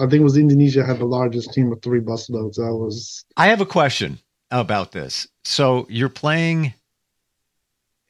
I 0.00 0.06
think 0.08 0.22
it 0.22 0.24
was 0.24 0.36
Indonesia 0.36 0.84
had 0.84 0.98
the 0.98 1.04
largest 1.04 1.52
team 1.52 1.70
of 1.70 1.80
three 1.80 2.00
busloads. 2.00 2.56
That 2.56 2.74
was. 2.74 3.24
I 3.36 3.46
have 3.46 3.60
a 3.60 3.66
question 3.78 4.18
about 4.50 4.90
this. 4.90 5.28
So 5.44 5.86
you're 5.88 6.08
playing 6.08 6.74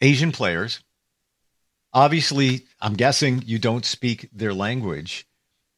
Asian 0.00 0.32
players. 0.32 0.80
Obviously, 1.92 2.66
I'm 2.80 2.94
guessing 2.94 3.42
you 3.46 3.58
don't 3.58 3.84
speak 3.84 4.28
their 4.32 4.54
language. 4.54 5.26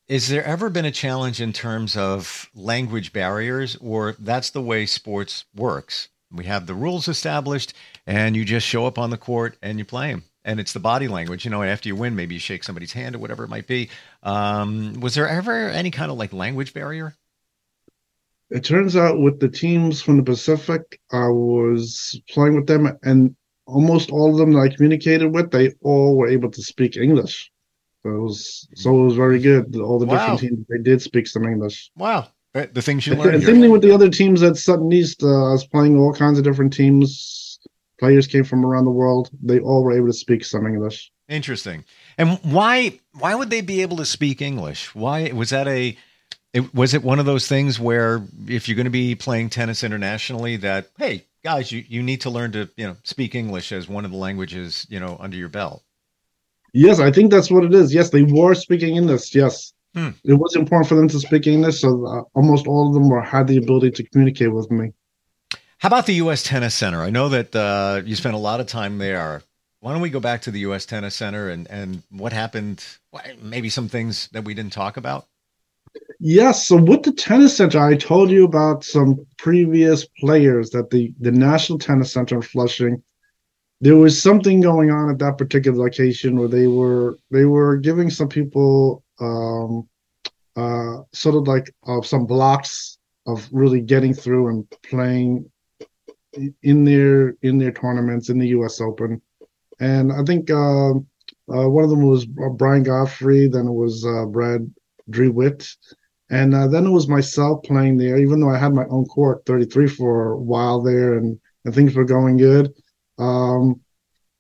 Is 0.09 0.28
there 0.28 0.44
ever 0.44 0.68
been 0.68 0.85
a 0.85 0.90
challenge 0.90 1.40
in 1.40 1.52
terms 1.52 1.97
of 1.97 2.50
language 2.54 3.12
barriers, 3.12 3.76
or 3.76 4.14
that's 4.18 4.50
the 4.50 4.61
way 4.61 4.85
sports 4.85 5.44
works? 5.54 6.09
We 6.30 6.44
have 6.47 6.66
the 6.66 6.75
rules 6.75 7.09
established, 7.09 7.73
and 8.06 8.37
you 8.37 8.44
just 8.44 8.66
show 8.66 8.87
up 8.87 8.99
on 8.99 9.11
the 9.11 9.16
court 9.16 9.56
and 9.62 9.78
you 9.78 9.85
play 9.85 10.11
them 10.11 10.25
and 10.44 10.61
it's 10.61 10.73
the 10.73 10.80
body 10.80 11.09
language. 11.09 11.44
You 11.44 11.50
know, 11.50 11.62
after 11.62 11.88
you 11.88 11.97
win, 11.97 12.16
maybe 12.16 12.35
you 12.35 12.40
shake 12.40 12.64
somebody's 12.64 12.92
hand 12.92 13.14
or 13.14 13.18
whatever 13.18 13.44
it 13.44 13.49
might 13.49 13.66
be. 13.66 13.90
Um, 14.23 14.94
was 15.00 15.14
there 15.14 15.28
ever 15.28 15.68
any 15.68 15.90
kind 15.90 16.11
of 16.11 16.18
like 16.18 16.32
language 16.32 16.75
barrier? 16.75 17.14
It 18.52 18.64
turns 18.64 18.97
out 18.97 19.21
with 19.21 19.40
the 19.40 19.49
teams 19.49 20.02
from 20.02 20.16
the 20.16 20.23
Pacific, 20.23 21.00
I 21.11 21.28
was 21.28 22.21
playing 22.28 22.56
with 22.56 22.66
them, 22.66 22.99
and 23.02 23.35
almost 23.66 24.11
all 24.11 24.32
of 24.32 24.38
them 24.38 24.52
that 24.52 24.61
I 24.61 24.68
communicated 24.68 25.32
with, 25.32 25.50
they 25.50 25.73
all 25.80 26.16
were 26.16 26.28
able 26.28 26.50
to 26.50 26.62
speak 26.62 26.97
English. 26.97 27.50
So 28.02 28.11
it 28.11 28.21
was 28.21 28.68
so 28.75 29.00
it 29.00 29.04
was 29.04 29.16
very 29.16 29.38
good. 29.38 29.76
All 29.76 29.99
the 29.99 30.06
wow. 30.06 30.16
different 30.16 30.40
teams 30.40 30.66
they 30.68 30.82
did 30.82 31.00
speak 31.00 31.26
some 31.26 31.44
English. 31.44 31.90
Wow, 31.97 32.28
the 32.52 32.82
things 32.82 33.06
you 33.06 33.14
learned. 33.14 33.37
And 33.37 33.44
same 33.44 33.61
thing 33.61 33.71
with 33.71 33.82
the 33.82 33.94
other 33.94 34.11
teams 34.11 34.42
at 34.42 34.56
Sutton 34.56 34.92
East. 34.92 35.23
Uh, 35.23 35.50
I 35.50 35.52
was 35.52 35.66
playing 35.66 35.97
all 35.97 36.12
kinds 36.12 36.37
of 36.38 36.44
different 36.44 36.73
teams 36.73 37.42
players 38.02 38.26
came 38.26 38.42
from 38.42 38.66
around 38.66 38.85
the 38.85 38.90
world. 38.90 39.30
They 39.40 39.61
all 39.61 39.85
were 39.85 39.97
able 39.97 40.09
to 40.09 40.12
speak 40.12 40.44
some 40.44 40.66
English. 40.66 41.12
Interesting. 41.28 41.85
And 42.18 42.40
why 42.42 42.99
why 43.12 43.37
would 43.37 43.50
they 43.50 43.61
be 43.61 43.80
able 43.80 43.97
to 43.99 44.04
speak 44.04 44.42
English? 44.42 44.92
Why 44.92 45.30
was 45.30 45.50
that 45.50 45.68
a 45.68 45.97
it, 46.52 46.75
was 46.75 46.94
it 46.94 47.02
one 47.02 47.18
of 47.18 47.26
those 47.26 47.49
things 47.49 47.80
where 47.80 48.23
if 48.47 48.68
you're 48.68 48.76
going 48.76 48.85
to 48.85 48.90
be 48.90 49.14
playing 49.14 49.50
tennis 49.50 49.82
internationally 49.82 50.56
that 50.59 50.88
hey 50.99 51.25
guys 51.42 51.73
you, 51.73 51.85
you 51.88 52.02
need 52.02 52.21
to 52.23 52.30
learn 52.30 52.52
to 52.52 52.68
you 52.76 52.87
know 52.87 52.97
speak 53.04 53.35
English 53.35 53.73
as 53.73 53.88
one 53.88 54.04
of 54.04 54.11
the 54.11 54.16
languages 54.16 54.86
you 54.88 55.00
know 55.00 55.17
under 55.21 55.36
your 55.36 55.49
belt. 55.49 55.82
Yes, 56.75 57.00
I 57.00 57.10
think 57.10 57.30
that's 57.30 57.50
what 57.50 57.65
it 57.65 57.75
is. 57.75 57.93
Yes, 57.93 58.10
they 58.10 58.23
were 58.23 58.54
speaking 58.54 58.97
English. 58.97 59.34
Yes, 59.34 59.73
hmm. 59.95 60.10
it 60.25 60.34
was 60.34 60.56
important 60.56 60.88
for 60.88 60.95
them 60.95 61.08
to 61.08 61.21
speak 61.21 61.47
English, 61.47 61.80
so 61.80 62.06
uh, 62.06 62.23
almost 62.34 62.67
all 62.67 62.88
of 62.88 62.95
them 62.95 63.08
were 63.08 63.23
had 63.23 63.47
the 63.47 63.58
ability 63.58 63.91
to 63.91 64.02
communicate 64.08 64.52
with 64.52 64.71
me. 64.71 64.93
How 65.78 65.88
about 65.88 66.06
the 66.06 66.15
U.S. 66.15 66.45
Tennis 66.45 66.75
Center? 66.75 67.02
I 67.02 67.10
know 67.10 67.28
that 67.30 67.56
uh, 67.56 68.02
you 68.04 68.15
spent 68.15 68.36
a 68.36 68.38
lot 68.38 68.60
of 68.60 68.69
time 68.69 68.99
there. 68.99 69.43
Why 69.80 69.93
don't 69.93 70.00
we 70.00 70.10
go 70.10 70.21
back 70.21 70.43
to 70.43 70.52
the 70.52 70.60
U.S. 70.60 70.86
Tennis 70.86 71.17
Center 71.17 71.50
and, 71.50 71.69
and 71.69 72.04
what 72.08 72.32
happened? 72.32 72.84
Maybe 73.43 73.69
some 73.69 73.88
things 73.88 74.28
that 74.28 74.45
we 74.45 74.54
didn't 74.54 74.73
talk 74.73 74.97
about? 74.97 75.26
Yes. 76.19 76.67
So 76.67 76.76
with 76.76 77.02
the 77.02 77.13
tennis 77.13 77.57
center, 77.57 77.81
I 77.81 77.97
told 77.97 78.31
you 78.31 78.45
about 78.45 78.85
some 78.85 79.26
previous 79.39 80.07
players 80.21 80.71
that 80.71 80.91
the, 80.91 81.13
the 81.21 81.33
National 81.33 81.78
Tennis 81.78 82.13
Center 82.13 82.37
in 82.37 82.43
Flushing, 82.43 83.02
there 83.81 83.97
was 83.97 84.23
something 84.23 84.61
going 84.61 84.91
on 84.91 85.11
at 85.11 85.19
that 85.19 85.37
particular 85.37 85.76
location 85.76 86.37
where 86.37 86.49
they 86.49 86.69
were 86.69 87.19
they 87.33 87.45
were 87.45 87.76
giving 87.76 88.11
some 88.11 88.28
people 88.28 89.02
um, 89.21 89.89
uh, 90.55 90.99
sort 91.13 91.35
of 91.35 91.49
like 91.49 91.75
uh, 91.89 92.00
some 92.02 92.25
blocks 92.25 92.99
of 93.26 93.49
really 93.50 93.81
getting 93.81 94.15
through 94.15 94.49
and 94.49 94.71
playing 94.83 95.50
in 96.63 96.85
their 96.85 97.31
in 97.43 97.59
their 97.59 97.73
tournaments 97.73 98.28
in 98.28 98.39
the 98.39 98.49
U.S. 98.49 98.81
Open, 98.81 99.21
and 99.81 100.13
I 100.13 100.23
think 100.23 100.49
uh, 100.49 100.93
uh, 100.93 101.69
one 101.69 101.83
of 101.83 101.91
them 101.91 102.07
was 102.07 102.25
Brian 102.25 102.85
Godfrey. 102.85 103.49
Then 103.49 103.67
it 103.67 103.73
was 103.73 104.07
uh, 104.07 104.26
Brad 105.06 105.32
Drewett, 105.34 105.76
and 106.30 106.54
uh, 106.54 106.67
then 106.69 106.86
it 106.86 106.91
was 106.91 107.08
myself 107.08 107.62
playing 107.62 107.99
there. 107.99 108.19
Even 108.19 108.41
though 108.41 108.50
I 108.50 108.58
had 108.58 108.75
my 108.75 108.86
own 108.86 109.04
court, 109.06 109.45
33 109.47 109.88
for 109.88 110.32
a 110.32 110.38
while 110.38 110.80
there, 110.80 111.15
and, 111.15 111.38
and 111.65 111.75
things 111.75 111.95
were 111.95 112.04
going 112.04 112.36
good. 112.36 112.73
Um, 113.19 113.80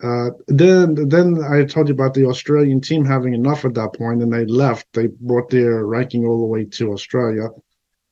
uh, 0.02 0.30
then 0.48 1.08
then 1.08 1.42
I 1.44 1.64
told 1.64 1.88
you 1.88 1.94
about 1.94 2.14
the 2.14 2.26
Australian 2.26 2.80
team 2.80 3.04
having 3.04 3.34
enough 3.34 3.64
at 3.64 3.74
that 3.74 3.94
point, 3.94 4.22
and 4.22 4.32
they 4.32 4.46
left. 4.46 4.86
They 4.92 5.08
brought 5.20 5.50
their 5.50 5.86
ranking 5.86 6.24
all 6.24 6.40
the 6.40 6.46
way 6.46 6.64
to 6.64 6.92
Australia. 6.92 7.48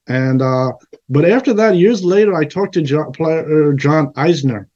And 0.06 0.40
uh, 0.40 0.72
but 1.08 1.24
after 1.24 1.52
that, 1.54 1.76
years 1.76 2.04
later, 2.04 2.34
I 2.34 2.44
talked 2.44 2.74
to 2.74 2.82
John, 2.82 3.12
player, 3.12 3.72
John 3.74 4.12
Isner. 4.14 4.66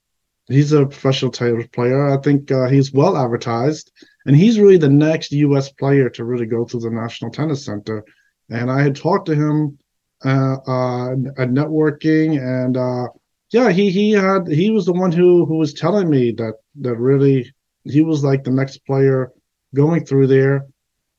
He's 0.49 0.73
a 0.73 0.87
professional 0.87 1.31
tennis 1.31 1.69
player. 1.69 2.09
I 2.09 2.21
think 2.21 2.51
uh, 2.51 2.69
he's 2.69 2.93
well 2.93 3.17
advertised, 3.17 3.93
and 4.27 4.37
he's 4.37 4.59
really 4.59 4.77
the 4.77 4.89
next 4.89 5.33
U.S. 5.33 5.71
player 5.71 6.09
to 6.11 6.25
really 6.25 6.47
go 6.47 6.65
through 6.65 6.81
the 6.81 6.91
National 6.91 7.31
Tennis 7.31 7.65
Center. 7.65 8.05
And 8.51 8.71
I 8.71 8.83
had 8.83 8.97
talked 8.97 9.27
to 9.27 9.35
him 9.35 9.79
uh, 10.25 10.57
uh, 10.67 11.11
at 11.39 11.51
networking, 11.51 12.39
and 12.39 12.77
uh, 12.77 13.09
yeah, 13.51 13.71
he 13.71 13.91
he 13.91 14.13
had 14.13 14.49
he 14.49 14.71
was 14.71 14.87
the 14.87 14.93
one 14.93 15.13
who 15.13 15.45
who 15.47 15.57
was 15.57 15.75
telling 15.75 16.09
me 16.09 16.33
that 16.33 16.55
that 16.81 16.97
really 16.97 17.53
he 17.85 18.03
was 18.03 18.25
like 18.25 18.45
the 18.45 18.51
next 18.51 18.79
player 18.87 19.33
going 19.75 20.05
through 20.05 20.27
there 20.27 20.67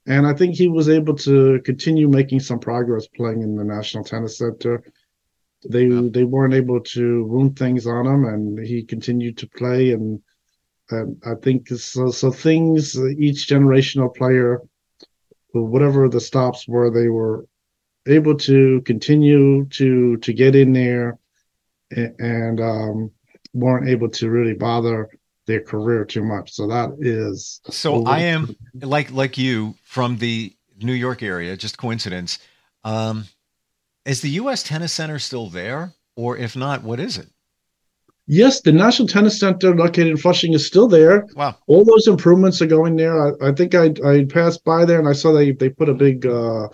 and 0.08 0.28
I 0.28 0.34
think 0.34 0.56
he 0.56 0.68
was 0.68 0.88
able 0.88 1.16
to 1.16 1.60
continue 1.62 2.08
making 2.08 2.40
some 2.42 2.60
progress 2.60 3.08
playing 3.08 3.42
in 3.42 3.56
the 3.56 3.64
National 3.64 4.04
Tennis 4.04 4.38
Center. 4.38 4.84
They 5.68 5.86
yeah. 5.86 6.02
they 6.12 6.24
weren't 6.24 6.54
able 6.54 6.82
to 6.82 7.24
ruin 7.26 7.54
things 7.54 7.88
on 7.88 8.06
him, 8.06 8.26
and 8.26 8.60
he 8.60 8.84
continued 8.84 9.38
to 9.40 9.48
play. 9.48 9.94
And, 9.94 10.22
and 10.90 11.22
I 11.26 11.36
think 11.36 11.68
so. 11.70 12.12
So 12.12 12.32
things 12.32 12.98
each 12.98 13.48
generational 13.48 14.14
player, 14.14 14.62
whatever 15.54 16.10
the 16.10 16.22
stops 16.22 16.68
were, 16.68 16.92
they 16.92 17.10
were 17.10 17.46
able 18.08 18.36
to 18.38 18.82
continue 18.82 19.66
to 19.66 20.18
to 20.18 20.34
get 20.34 20.56
in 20.56 20.74
there, 20.74 21.18
and, 21.92 22.20
and 22.20 22.62
um, 22.62 23.12
weren't 23.54 23.90
able 23.90 24.10
to 24.10 24.30
really 24.30 24.54
bother 24.54 25.10
their 25.48 25.62
career 25.62 26.06
too 26.06 26.24
much. 26.24 26.52
So 26.54 26.68
that 26.68 26.96
is 27.00 27.62
so 27.70 28.04
I 28.06 28.20
am 28.22 28.56
like 28.82 29.12
like 29.12 29.38
you 29.38 29.76
from 29.84 30.18
the 30.18 30.54
New 30.82 30.94
York 30.94 31.24
area, 31.24 31.56
just 31.58 31.78
coincidence. 31.78 32.40
Um, 32.84 33.26
is 34.06 34.22
the 34.22 34.30
U.S. 34.32 34.62
Tennis 34.62 34.94
Center 34.94 35.18
still 35.18 35.50
there, 35.50 35.94
or 36.16 36.38
if 36.38 36.56
not, 36.56 36.84
what 36.84 37.00
is 37.00 37.18
it? 37.18 37.30
Yes, 38.28 38.62
the 38.62 38.72
National 38.72 39.08
Tennis 39.08 39.40
Center 39.40 39.76
located 39.76 40.08
in 40.08 40.18
Flushing 40.18 40.54
is 40.54 40.66
still 40.66 40.88
there. 40.88 41.28
Wow. 41.36 41.56
All 41.68 41.86
those 41.86 42.08
improvements 42.08 42.62
are 42.62 42.68
going 42.68 42.96
there. 42.96 43.16
I, 43.20 43.50
I 43.50 43.52
think 43.52 43.76
I, 43.76 43.94
I 44.04 44.26
passed 44.26 44.64
by 44.64 44.84
there 44.84 44.98
and 44.98 45.08
I 45.08 45.14
saw 45.14 45.32
they, 45.32 45.52
they 45.52 45.70
put 45.70 45.90
a 45.90 45.94
big 45.94 46.26
uh, 46.26 46.70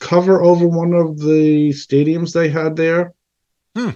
cover 0.00 0.42
over 0.42 0.66
one 0.66 0.92
of 0.92 1.18
the 1.18 1.70
stadiums 1.70 2.32
they 2.32 2.48
had 2.48 2.74
there. 2.74 3.14
Hmm. 3.76 3.90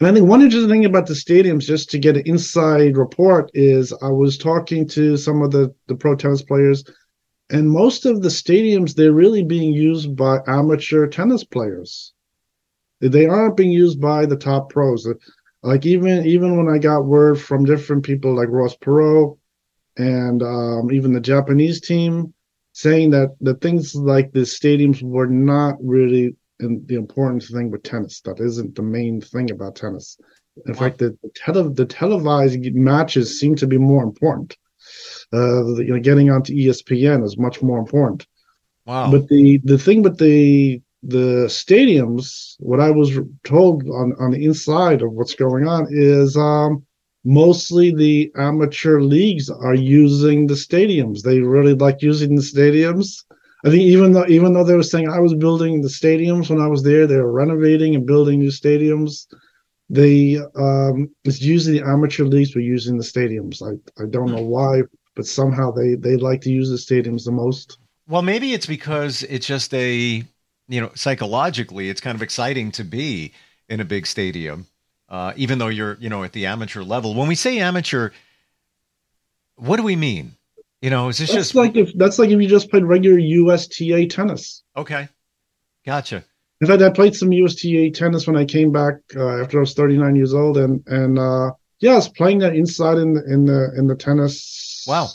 And 0.00 0.08
I 0.08 0.12
think 0.12 0.28
one 0.28 0.42
interesting 0.42 0.70
thing 0.70 0.84
about 0.84 1.06
the 1.06 1.14
stadiums, 1.14 1.64
just 1.64 1.90
to 1.90 1.98
get 1.98 2.16
an 2.16 2.22
inside 2.24 2.96
report, 2.96 3.50
is 3.54 3.92
I 4.00 4.08
was 4.08 4.38
talking 4.38 4.86
to 4.88 5.16
some 5.16 5.42
of 5.42 5.50
the, 5.50 5.74
the 5.88 5.96
pro 5.96 6.14
tennis 6.14 6.42
players, 6.42 6.84
and 7.50 7.68
most 7.68 8.06
of 8.06 8.22
the 8.22 8.28
stadiums, 8.28 8.94
they're 8.94 9.12
really 9.12 9.42
being 9.42 9.72
used 9.72 10.14
by 10.14 10.38
amateur 10.46 11.08
tennis 11.08 11.42
players. 11.42 12.12
They 13.00 13.26
aren't 13.26 13.56
being 13.56 13.72
used 13.72 14.00
by 14.00 14.26
the 14.26 14.36
top 14.36 14.70
pros. 14.70 15.08
Like 15.68 15.84
even 15.84 16.24
even 16.24 16.56
when 16.56 16.74
I 16.74 16.78
got 16.78 17.04
word 17.04 17.38
from 17.38 17.66
different 17.66 18.02
people 18.02 18.34
like 18.34 18.48
Ross 18.48 18.74
Perot 18.78 19.36
and 19.98 20.42
um, 20.42 20.90
even 20.90 21.12
the 21.12 21.20
Japanese 21.20 21.78
team 21.82 22.32
saying 22.72 23.10
that 23.10 23.36
the 23.42 23.52
things 23.52 23.94
like 23.94 24.32
the 24.32 24.46
stadiums 24.46 25.02
were 25.02 25.26
not 25.26 25.74
really 25.78 26.34
in 26.58 26.82
the 26.86 26.94
important 26.94 27.42
thing 27.42 27.70
with 27.70 27.82
tennis. 27.82 28.22
That 28.22 28.40
isn't 28.40 28.76
the 28.76 28.82
main 28.82 29.20
thing 29.20 29.50
about 29.50 29.76
tennis. 29.76 30.16
In 30.64 30.72
wow. 30.72 30.78
fact, 30.78 30.98
the 31.00 31.18
the, 31.22 31.30
tele, 31.34 31.68
the 31.74 31.84
televised 31.84 32.74
matches 32.74 33.38
seem 33.38 33.54
to 33.56 33.66
be 33.66 33.76
more 33.76 34.04
important. 34.04 34.56
Uh, 35.34 35.64
the, 35.74 35.84
you 35.86 35.92
know, 35.92 36.00
getting 36.00 36.30
onto 36.30 36.54
ESPN 36.54 37.22
is 37.22 37.36
much 37.36 37.60
more 37.60 37.78
important. 37.78 38.26
Wow. 38.86 39.10
But 39.10 39.28
the 39.28 39.60
the 39.64 39.76
thing 39.76 40.00
with 40.00 40.16
the 40.16 40.80
the 41.02 41.46
stadiums, 41.46 42.56
what 42.58 42.80
I 42.80 42.90
was 42.90 43.18
told 43.44 43.88
on 43.88 44.14
on 44.18 44.32
the 44.32 44.44
inside 44.44 45.02
of 45.02 45.12
what's 45.12 45.34
going 45.34 45.66
on 45.66 45.86
is 45.90 46.36
um, 46.36 46.84
mostly 47.24 47.92
the 47.92 48.32
amateur 48.36 49.00
leagues 49.00 49.48
are 49.50 49.74
using 49.74 50.46
the 50.46 50.54
stadiums. 50.54 51.22
They 51.22 51.40
really 51.40 51.74
like 51.74 52.02
using 52.02 52.34
the 52.34 52.42
stadiums. 52.42 53.24
I 53.64 53.70
think 53.70 53.82
even 53.82 54.12
though 54.12 54.26
even 54.26 54.52
though 54.52 54.64
they 54.64 54.74
were 54.74 54.82
saying 54.82 55.08
I 55.08 55.20
was 55.20 55.34
building 55.34 55.82
the 55.82 55.88
stadiums 55.88 56.50
when 56.50 56.60
I 56.60 56.68
was 56.68 56.82
there, 56.82 57.06
they 57.06 57.16
were 57.16 57.32
renovating 57.32 57.94
and 57.94 58.06
building 58.06 58.38
new 58.40 58.50
stadiums. 58.50 59.26
They 59.90 60.38
um, 60.56 61.10
it's 61.24 61.40
usually 61.40 61.78
the 61.78 61.86
amateur 61.86 62.24
leagues 62.24 62.54
were 62.54 62.60
using 62.60 62.98
the 62.98 63.04
stadiums. 63.04 63.62
I, 63.62 64.02
I 64.02 64.06
don't 64.06 64.32
know 64.32 64.42
why, 64.42 64.82
but 65.16 65.26
somehow 65.26 65.70
they 65.70 65.94
they 65.94 66.16
like 66.16 66.40
to 66.42 66.50
use 66.50 66.70
the 66.70 66.76
stadiums 66.76 67.24
the 67.24 67.32
most. 67.32 67.78
Well, 68.06 68.22
maybe 68.22 68.52
it's 68.52 68.66
because 68.66 69.22
it's 69.24 69.46
just 69.46 69.74
a 69.74 70.24
you 70.68 70.80
know 70.80 70.90
psychologically 70.94 71.88
it's 71.88 72.00
kind 72.00 72.14
of 72.14 72.22
exciting 72.22 72.70
to 72.72 72.84
be 72.84 73.32
in 73.68 73.80
a 73.80 73.84
big 73.84 74.06
stadium 74.06 74.66
uh, 75.08 75.32
even 75.36 75.58
though 75.58 75.68
you're 75.68 75.96
you 76.00 76.08
know 76.08 76.22
at 76.24 76.32
the 76.32 76.46
amateur 76.46 76.82
level. 76.82 77.14
When 77.14 77.28
we 77.28 77.34
say 77.34 77.58
amateur, 77.60 78.10
what 79.56 79.78
do 79.78 79.82
we 79.82 79.96
mean? 79.96 80.32
You 80.82 80.90
know, 80.90 81.08
is 81.08 81.18
this 81.18 81.30
that's 81.30 81.48
just 81.48 81.54
like 81.54 81.76
if 81.76 81.92
that's 81.94 82.18
like 82.18 82.30
if 82.30 82.40
you 82.40 82.48
just 82.48 82.70
played 82.70 82.84
regular 82.84 83.18
USTA 83.18 84.06
tennis? 84.06 84.62
Okay, 84.76 85.08
gotcha. 85.84 86.24
In 86.60 86.66
fact, 86.66 86.82
I 86.82 86.90
played 86.90 87.14
some 87.14 87.32
USTA 87.32 87.90
tennis 87.90 88.26
when 88.26 88.36
I 88.36 88.44
came 88.44 88.72
back 88.72 88.94
uh, 89.16 89.40
after 89.40 89.58
I 89.58 89.60
was 89.60 89.74
39 89.74 90.16
years 90.16 90.34
old, 90.34 90.58
and 90.58 90.86
and 90.86 91.18
uh, 91.18 91.52
yeah, 91.80 91.92
I 91.92 91.96
was 91.96 92.08
playing 92.08 92.38
that 92.40 92.54
inside 92.54 92.98
in 92.98 93.14
the 93.14 93.24
in 93.24 93.44
the 93.46 93.72
in 93.76 93.86
the 93.86 93.96
tennis. 93.96 94.84
Wow. 94.86 95.08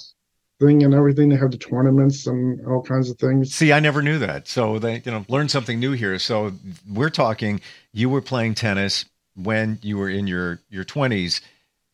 Thing 0.60 0.84
and 0.84 0.94
everything. 0.94 1.30
They 1.30 1.36
have 1.36 1.52
the 1.52 1.58
tournaments 1.58 2.28
and 2.28 2.66
all 2.68 2.82
kinds 2.82 3.10
of 3.10 3.18
things. 3.18 3.54
See, 3.54 3.74
I 3.74 3.80
never 3.80 4.02
knew 4.02 4.20
that. 4.20 4.48
So 4.48 4.80
they, 4.80 5.02
you 5.04 5.12
know, 5.12 5.26
learned 5.28 5.52
something 5.52 5.80
new 5.80 5.92
here. 5.92 6.18
So 6.20 6.54
we're 6.92 7.10
talking. 7.10 7.60
You 7.92 8.10
were 8.10 8.22
playing 8.22 8.56
tennis 8.56 9.06
when 9.36 9.80
you 9.82 9.98
were 9.98 10.10
in 10.10 10.28
your 10.28 10.60
your 10.70 10.84
20s 10.84 11.42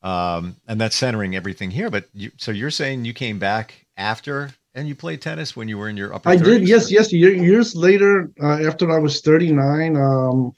um, 0.02 0.56
and 0.68 0.80
that's 0.80 0.96
centering 0.96 1.36
everything 1.36 1.72
here 1.72 1.90
but 1.90 2.08
you, 2.14 2.32
so 2.38 2.52
you're 2.52 2.72
saying 2.72 3.06
you 3.06 3.14
came 3.14 3.40
back 3.40 3.86
after 3.98 4.52
and 4.74 4.88
you 4.88 4.96
played 4.96 5.22
tennis 5.22 5.56
when 5.56 5.68
you 5.68 5.78
were 5.78 5.90
in 5.90 5.98
your 5.98 6.14
upper 6.14 6.30
I 6.30 6.38
30s, 6.38 6.44
did 6.44 6.68
yes 6.68 6.92
yes 6.92 7.14
years 7.14 7.76
later 7.76 8.30
uh, 8.42 8.68
after 8.68 8.92
I 8.92 9.00
was 9.00 9.22
39 9.22 9.96
um, 9.96 10.52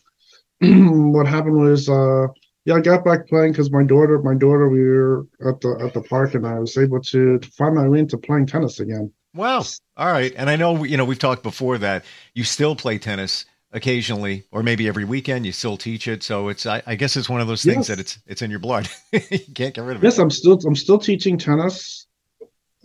what 1.14 1.28
happened 1.28 1.60
was 1.60 1.90
uh, 1.90 2.28
yeah 2.66 2.76
I 2.76 2.82
got 2.82 3.04
back 3.04 3.28
playing 3.28 3.52
because 3.52 3.72
my 3.72 3.84
daughter 3.84 4.20
my 4.20 4.36
daughter 4.36 4.70
we 4.70 4.84
were 4.84 5.28
at 5.48 5.62
the 5.62 5.80
at 5.84 5.94
the 5.94 6.02
park 6.02 6.36
and 6.36 6.46
I 6.46 6.60
was 6.60 6.78
able 6.78 7.02
to, 7.02 7.40
to 7.40 7.52
find 7.52 7.76
my 7.76 7.88
way 7.88 8.00
into 8.00 8.18
playing 8.18 8.48
tennis 8.48 8.80
again. 8.80 9.12
Wow. 9.34 9.64
All 9.96 10.12
right. 10.12 10.34
And 10.36 10.50
I 10.50 10.56
know, 10.56 10.84
you 10.84 10.98
know, 10.98 11.06
we've 11.06 11.20
talked 11.20 11.44
before 11.44 11.78
that 11.80 12.04
you 12.34 12.44
still 12.44 12.76
play 12.76 12.98
tennis 12.98 13.46
occasionally 13.72 14.44
or 14.52 14.64
maybe 14.64 14.88
every 14.88 15.06
weekend. 15.06 15.46
You 15.46 15.52
still 15.52 15.78
teach 15.78 16.08
it. 16.08 16.24
So 16.24 16.50
it's 16.50 16.66
i, 16.66 16.82
I 16.86 16.96
guess 16.96 17.16
it's 17.16 17.30
one 17.30 17.42
of 17.42 17.48
those 17.48 17.64
things 17.64 17.78
yes. 17.78 17.88
that 17.88 18.00
it's 18.00 18.20
it's 18.28 18.42
in 18.42 18.52
your 18.52 18.60
blood. 18.60 18.90
You 19.14 19.54
can't 19.54 19.74
get 19.74 19.84
rid 19.84 19.98
of 19.98 20.04
yes, 20.04 20.14
it. 20.14 20.18
Yes 20.18 20.20
i'm 20.20 20.30
still 20.30 20.60
i'm 20.66 20.76
still 20.76 21.00
teaching 21.00 21.38
tennis. 21.38 22.08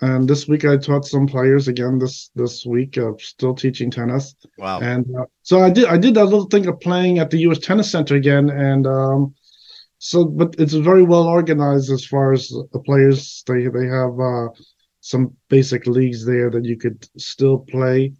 And 0.02 0.28
this 0.28 0.46
week 0.46 0.64
i 0.64 0.76
taught 0.76 1.06
some 1.06 1.26
players 1.26 1.68
again 1.68 1.98
this 1.98 2.30
this 2.34 2.64
week 2.66 2.96
i'm 2.96 3.18
still 3.18 3.54
teaching 3.54 3.90
tennis. 3.90 4.34
Wow. 4.58 4.80
And 4.80 5.06
uh, 5.16 5.24
so 5.42 5.60
i 5.62 5.70
did 5.70 5.86
i 5.86 5.96
did 5.96 6.14
that 6.14 6.26
little 6.26 6.46
thing 6.46 6.66
of 6.66 6.78
playing 6.80 7.18
at 7.18 7.30
the 7.30 7.38
us 7.38 7.58
tennis 7.58 7.90
center 7.90 8.14
again. 8.14 8.50
And 8.50 8.86
um 8.86 9.34
so 9.98 10.24
but 10.24 10.54
it's 10.58 10.74
very 10.74 11.02
well 11.02 11.24
organized 11.24 11.90
as 11.90 12.04
far 12.04 12.32
as 12.32 12.48
the 12.72 12.80
players 12.80 13.42
they 13.46 13.66
they 13.68 13.86
have 13.86 14.18
uh 14.20 14.48
some 15.00 15.32
basic 15.48 15.86
leagues 15.86 16.26
there 16.26 16.50
that 16.50 16.64
you 16.64 16.76
could 16.76 17.08
still 17.16 17.58
play 17.58 18.12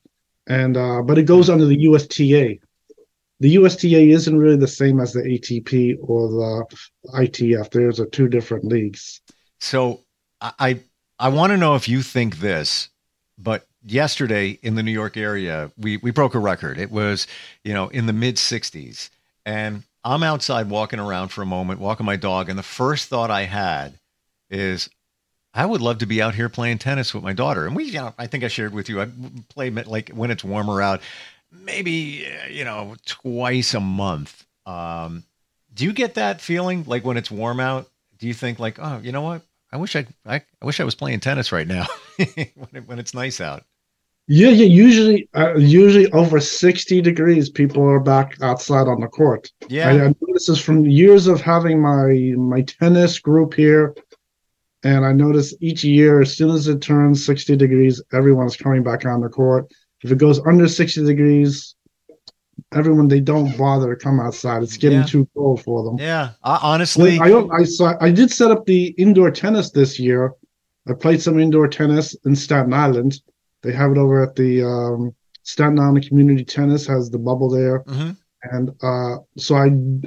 and 0.46 0.76
uh, 0.76 1.02
but 1.02 1.18
it 1.18 1.24
goes 1.24 1.50
under 1.50 1.64
the 1.64 1.76
USTA. 1.76 2.58
The 3.40 3.50
USTA 3.50 4.10
isn't 4.10 4.38
really 4.38 4.56
the 4.56 4.68
same 4.68 5.00
as 5.00 5.12
the 5.12 5.20
ATP 5.20 5.96
or 6.00 6.28
the 6.28 6.76
ITF. 7.14 7.70
There's 7.70 8.00
a 8.00 8.06
two 8.06 8.28
different 8.28 8.64
leagues. 8.64 9.20
So 9.58 10.00
I 10.40 10.80
I 11.18 11.28
want 11.28 11.50
to 11.50 11.56
know 11.56 11.74
if 11.74 11.88
you 11.88 12.02
think 12.02 12.38
this, 12.38 12.88
but 13.38 13.66
yesterday 13.82 14.58
in 14.62 14.74
the 14.74 14.82
New 14.82 14.92
York 14.92 15.16
area, 15.16 15.70
we 15.76 15.96
we 15.98 16.10
broke 16.10 16.34
a 16.34 16.38
record. 16.38 16.78
It 16.78 16.90
was 16.90 17.26
you 17.64 17.74
know 17.74 17.88
in 17.88 18.06
the 18.06 18.12
mid 18.12 18.36
60s, 18.36 19.10
and 19.44 19.82
I'm 20.06 20.22
outside 20.22 20.70
walking 20.70 21.00
around 21.00 21.28
for 21.28 21.42
a 21.42 21.46
moment, 21.46 21.80
walking 21.80 22.06
my 22.06 22.14
dog, 22.14 22.48
and 22.48 22.56
the 22.56 22.62
first 22.62 23.08
thought 23.08 23.28
I 23.28 23.42
had 23.42 23.98
is 24.48 24.88
I 25.52 25.66
would 25.66 25.80
love 25.80 25.98
to 25.98 26.06
be 26.06 26.22
out 26.22 26.36
here 26.36 26.48
playing 26.48 26.78
tennis 26.78 27.12
with 27.12 27.24
my 27.24 27.32
daughter. 27.32 27.66
And 27.66 27.74
we, 27.74 27.86
you 27.86 27.94
know, 27.94 28.14
I 28.16 28.28
think 28.28 28.44
I 28.44 28.48
shared 28.48 28.72
with 28.72 28.88
you, 28.88 29.00
I 29.00 29.08
play 29.48 29.68
like 29.70 30.10
when 30.10 30.30
it's 30.30 30.44
warmer 30.44 30.80
out, 30.80 31.00
maybe, 31.50 32.24
you 32.48 32.64
know, 32.64 32.94
twice 33.04 33.74
a 33.74 33.80
month. 33.80 34.46
Um, 34.64 35.24
do 35.74 35.84
you 35.84 35.92
get 35.92 36.14
that 36.14 36.40
feeling 36.40 36.84
like 36.86 37.04
when 37.04 37.16
it's 37.16 37.30
warm 37.30 37.58
out? 37.58 37.90
Do 38.18 38.28
you 38.28 38.34
think 38.34 38.60
like, 38.60 38.78
oh, 38.80 39.00
you 39.02 39.10
know 39.10 39.22
what? 39.22 39.42
I 39.72 39.76
wish 39.76 39.96
I, 39.96 40.06
I, 40.24 40.36
I 40.36 40.64
wish 40.64 40.78
I 40.78 40.84
was 40.84 40.94
playing 40.94 41.18
tennis 41.18 41.50
right 41.50 41.66
now 41.66 41.86
when, 42.16 42.70
it, 42.74 42.86
when 42.86 43.00
it's 43.00 43.12
nice 43.12 43.40
out. 43.40 43.64
Yeah, 44.28 44.48
yeah. 44.48 44.66
Usually, 44.66 45.28
uh, 45.34 45.54
usually 45.56 46.10
over 46.12 46.40
sixty 46.40 47.00
degrees, 47.00 47.48
people 47.48 47.82
are 47.84 48.00
back 48.00 48.36
outside 48.42 48.88
on 48.88 49.00
the 49.00 49.06
court. 49.06 49.50
Yeah, 49.68 49.88
I, 49.88 50.06
I 50.06 50.14
this 50.32 50.48
is 50.48 50.60
from 50.60 50.84
years 50.84 51.26
of 51.26 51.40
having 51.40 51.80
my 51.80 52.34
my 52.36 52.62
tennis 52.62 53.18
group 53.18 53.54
here 53.54 53.94
and 54.86 55.04
I 55.04 55.12
notice 55.12 55.52
each 55.60 55.82
year, 55.82 56.20
as 56.20 56.36
soon 56.36 56.50
as 56.50 56.68
it 56.68 56.80
turns 56.80 57.26
60 57.26 57.56
degrees, 57.56 58.00
everyone's 58.12 58.56
coming 58.56 58.84
back 58.84 59.04
on 59.04 59.20
the 59.20 59.28
court. 59.28 59.66
If 60.02 60.12
it 60.12 60.18
goes 60.18 60.38
under 60.46 60.68
60 60.68 61.04
degrees, 61.04 61.74
everyone 62.72 63.08
they 63.08 63.20
don't 63.20 63.56
bother 63.58 63.96
to 63.96 64.04
come 64.04 64.20
outside. 64.20 64.62
It's 64.62 64.76
getting 64.76 65.00
yeah. 65.00 65.06
too 65.06 65.28
cold 65.34 65.62
for 65.62 65.82
them. 65.82 65.98
Yeah, 65.98 66.30
uh, 66.44 66.60
honestly, 66.62 67.18
I, 67.18 67.32
I 67.52 67.64
saw 67.64 67.94
I 68.00 68.10
did 68.12 68.30
set 68.30 68.52
up 68.52 68.64
the 68.66 68.88
indoor 68.98 69.30
tennis 69.30 69.70
this 69.70 69.98
year. 69.98 70.34
I 70.88 70.92
played 70.92 71.20
some 71.20 71.40
indoor 71.40 71.66
tennis 71.66 72.14
in 72.24 72.36
Staten 72.36 72.72
Island. 72.72 73.20
They 73.66 73.72
have 73.72 73.90
it 73.90 73.98
over 73.98 74.22
at 74.22 74.36
the 74.36 74.62
um, 74.62 75.14
Staten 75.42 75.80
Island 75.80 76.06
Community 76.06 76.44
Tennis 76.44 76.86
has 76.86 77.10
the 77.10 77.18
bubble 77.18 77.50
there. 77.50 77.80
Mm-hmm. 77.80 78.10
And 78.42 78.70
uh, 78.80 79.16
so 79.36 79.56
I 79.56 79.66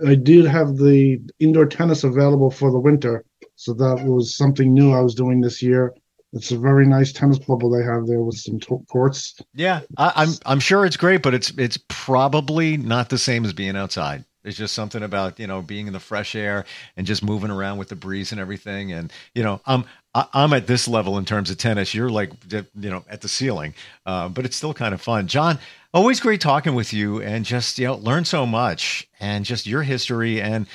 I 0.10 0.16
did 0.16 0.46
have 0.46 0.78
the 0.78 1.20
indoor 1.40 1.66
tennis 1.66 2.06
available 2.06 2.52
for 2.52 2.72
the 2.72 2.80
winter. 2.80 3.26
So 3.56 3.74
that 3.74 4.06
was 4.06 4.38
something 4.38 4.74
new 4.74 4.94
I 4.94 5.02
was 5.02 5.14
doing 5.14 5.42
this 5.42 5.62
year. 5.62 5.94
It's 6.32 6.52
a 6.52 6.58
very 6.58 6.86
nice 6.86 7.12
tennis 7.12 7.40
bubble 7.40 7.70
they 7.70 7.84
have 7.84 8.08
there 8.08 8.22
with 8.22 8.38
some 8.38 8.60
t- 8.60 8.78
courts. 8.90 9.36
Yeah, 9.54 9.82
I, 9.98 10.14
I'm 10.16 10.30
I'm 10.46 10.60
sure 10.62 10.86
it's 10.86 10.96
great, 10.96 11.22
but 11.22 11.34
it's 11.34 11.52
it's 11.58 11.78
probably 11.90 12.78
not 12.78 13.10
the 13.10 13.18
same 13.18 13.44
as 13.44 13.52
being 13.52 13.76
outside. 13.76 14.24
There's 14.44 14.58
just 14.58 14.74
something 14.74 15.04
about 15.04 15.40
you 15.40 15.48
know 15.48 15.62
being 15.62 15.88
in 15.88 15.94
the 15.94 16.00
fresh 16.00 16.36
air 16.36 16.66
and 16.96 17.06
just 17.06 17.24
moving 17.24 17.52
around 17.52 17.78
with 17.78 17.90
the 17.90 17.96
breeze 17.96 18.32
and 18.32 18.40
everything. 18.40 18.94
And 18.94 19.12
you 19.36 19.44
know, 19.44 19.60
I'm 19.66 19.84
I'm 20.16 20.54
at 20.54 20.66
this 20.66 20.88
level 20.88 21.18
in 21.18 21.26
terms 21.26 21.52
of 21.52 21.58
tennis. 21.58 21.94
You're 21.94 22.10
like 22.10 22.32
you 22.52 22.66
know 22.76 23.04
at 23.10 23.22
the 23.22 23.30
ceiling, 23.30 23.74
uh, 24.06 24.30
but 24.30 24.46
it's 24.46 24.56
still 24.56 24.74
kind 24.74 24.94
of 24.94 25.02
fun. 25.02 25.28
John, 25.28 25.60
always 25.94 26.20
great 26.20 26.42
talking 26.42 26.74
with 26.74 26.94
you, 26.94 27.22
and 27.22 27.46
just 27.46 27.78
you 27.78 27.86
know 27.88 27.96
learn 27.96 28.26
so 28.26 28.46
much 28.46 29.08
and 29.20 29.46
just 29.46 29.68
your 29.68 29.84
history 29.84 30.42
and 30.42 30.66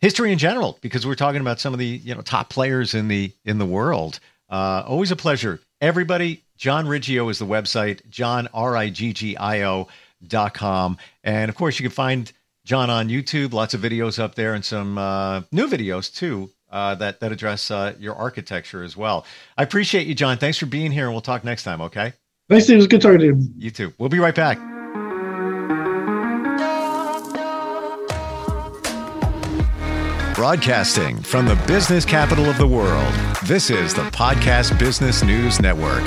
history 0.00 0.30
in 0.30 0.38
general 0.38 0.78
because 0.82 1.06
we're 1.06 1.14
talking 1.16 1.40
about 1.40 1.58
some 1.58 1.72
of 1.72 1.78
the 1.78 1.86
you 1.86 2.14
know 2.14 2.20
top 2.20 2.48
players 2.48 2.94
in 2.94 3.08
the 3.08 3.32
in 3.44 3.58
the 3.58 3.66
world. 3.66 4.20
Uh, 4.48 4.84
always 4.86 5.10
a 5.10 5.16
pleasure. 5.16 5.60
Everybody, 5.80 6.44
John 6.56 6.86
Riggio 6.86 7.28
is 7.28 7.40
the 7.40 7.46
website, 7.46 8.08
John 8.08 8.48
R 8.54 8.76
I 8.76 8.90
G 8.90 9.12
G 9.12 9.36
I 9.36 9.62
O 9.62 9.88
dot 10.26 10.54
com, 10.54 10.96
and 11.24 11.48
of 11.48 11.56
course 11.56 11.78
you 11.78 11.82
can 11.82 11.94
find 11.94 12.30
John 12.64 12.88
on 12.88 13.08
YouTube. 13.08 13.52
Lots 13.52 13.74
of 13.74 13.80
videos 13.80 14.20
up 14.20 14.36
there 14.36 14.54
and 14.54 14.64
some 14.64 14.96
uh, 14.96 15.42
new 15.50 15.66
videos 15.66 16.14
too. 16.14 16.50
Uh, 16.76 16.94
that 16.94 17.20
that 17.20 17.32
address 17.32 17.70
uh, 17.70 17.94
your 17.98 18.14
architecture 18.14 18.82
as 18.82 18.98
well. 18.98 19.24
I 19.56 19.62
appreciate 19.62 20.06
you, 20.06 20.14
John. 20.14 20.36
Thanks 20.36 20.58
for 20.58 20.66
being 20.66 20.92
here, 20.92 21.04
and 21.06 21.14
we'll 21.14 21.22
talk 21.22 21.42
next 21.42 21.62
time. 21.62 21.80
Okay. 21.80 22.12
Thanks, 22.50 22.66
Steve. 22.66 22.74
It 22.74 22.76
was 22.76 22.86
good 22.86 23.00
talking 23.00 23.18
to 23.20 23.24
you. 23.24 23.40
You 23.56 23.70
too. 23.70 23.94
We'll 23.96 24.10
be 24.10 24.18
right 24.18 24.34
back. 24.34 24.58
Broadcasting 30.34 31.22
from 31.22 31.46
the 31.46 31.54
business 31.66 32.04
capital 32.04 32.44
of 32.44 32.58
the 32.58 32.66
world, 32.66 33.14
this 33.46 33.70
is 33.70 33.94
the 33.94 34.02
Podcast 34.10 34.78
Business 34.78 35.22
News 35.22 35.58
Network. 35.62 36.04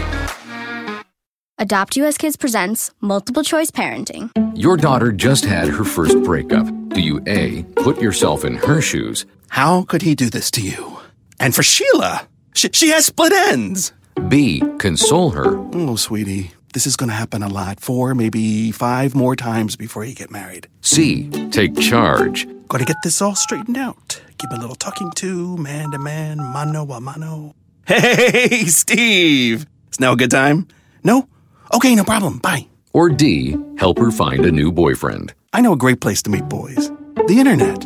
Adopt 1.58 1.98
US 1.98 2.16
Kids 2.16 2.38
presents 2.38 2.92
Multiple 3.02 3.44
Choice 3.44 3.72
Parenting. 3.72 4.30
Your 4.56 4.78
daughter 4.78 5.12
just 5.12 5.46
had 5.46 5.68
her 5.68 5.84
first 5.84 6.22
breakup. 6.22 6.68
Do 6.90 7.02
you 7.02 7.24
A, 7.26 7.64
put 7.76 8.00
yourself 8.00 8.46
in 8.46 8.54
her 8.58 8.82
shoes? 8.82 9.26
How 9.50 9.84
could 9.84 10.02
he 10.02 10.16
do 10.16 10.30
this 10.30 10.52
to 10.52 10.62
you? 10.62 11.00
And 11.40 11.54
for 11.56 11.64
Sheila, 11.64 12.28
she, 12.54 12.70
she 12.74 12.90
has 12.90 13.06
split 13.06 13.34
ends. 13.34 13.94
B, 14.28 14.62
console 14.78 15.32
her. 15.32 15.58
Oh, 15.74 15.96
sweetie. 15.96 16.52
this 16.74 16.86
is 16.86 16.96
going 16.96 17.10
to 17.10 17.16
happen 17.16 17.42
a 17.42 17.48
lot. 17.48 17.80
Four, 17.80 18.14
maybe 18.16 18.72
five 18.72 19.16
more 19.16 19.36
times 19.36 19.76
before 19.76 20.04
you 20.06 20.14
get 20.14 20.30
married. 20.32 20.68
C. 20.82 21.30
Take 21.52 21.78
charge. 21.78 22.48
Gotta 22.68 22.86
get 22.86 22.98
this 23.04 23.22
all 23.22 23.36
straightened 23.36 23.78
out. 23.78 24.22
Give 24.38 24.52
a 24.52 24.60
little 24.60 24.76
talking 24.76 25.12
to, 25.12 25.58
man 25.58 25.92
to 25.92 25.98
man, 26.00 26.38
mano 26.38 26.84
a 26.92 27.02
mano. 27.02 27.56
Hey, 27.88 28.66
Steve! 28.66 29.66
It's 29.88 30.00
now 30.00 30.12
a 30.14 30.16
good 30.16 30.30
time? 30.32 30.68
No? 31.04 31.28
Okay, 31.74 31.96
no 31.96 32.04
problem. 32.04 32.38
Bye. 32.38 32.68
Or 32.94 33.10
D. 33.10 33.56
Help 33.78 33.98
her 33.98 34.12
find 34.12 34.46
a 34.46 34.52
new 34.52 34.72
boyfriend. 34.72 35.34
I 35.54 35.62
know 35.62 35.74
a 35.74 35.78
great 35.78 36.00
place 36.02 36.22
to 36.24 36.30
meet 36.30 36.48
boys 36.48 36.92
the 37.28 37.40
internet. 37.40 37.86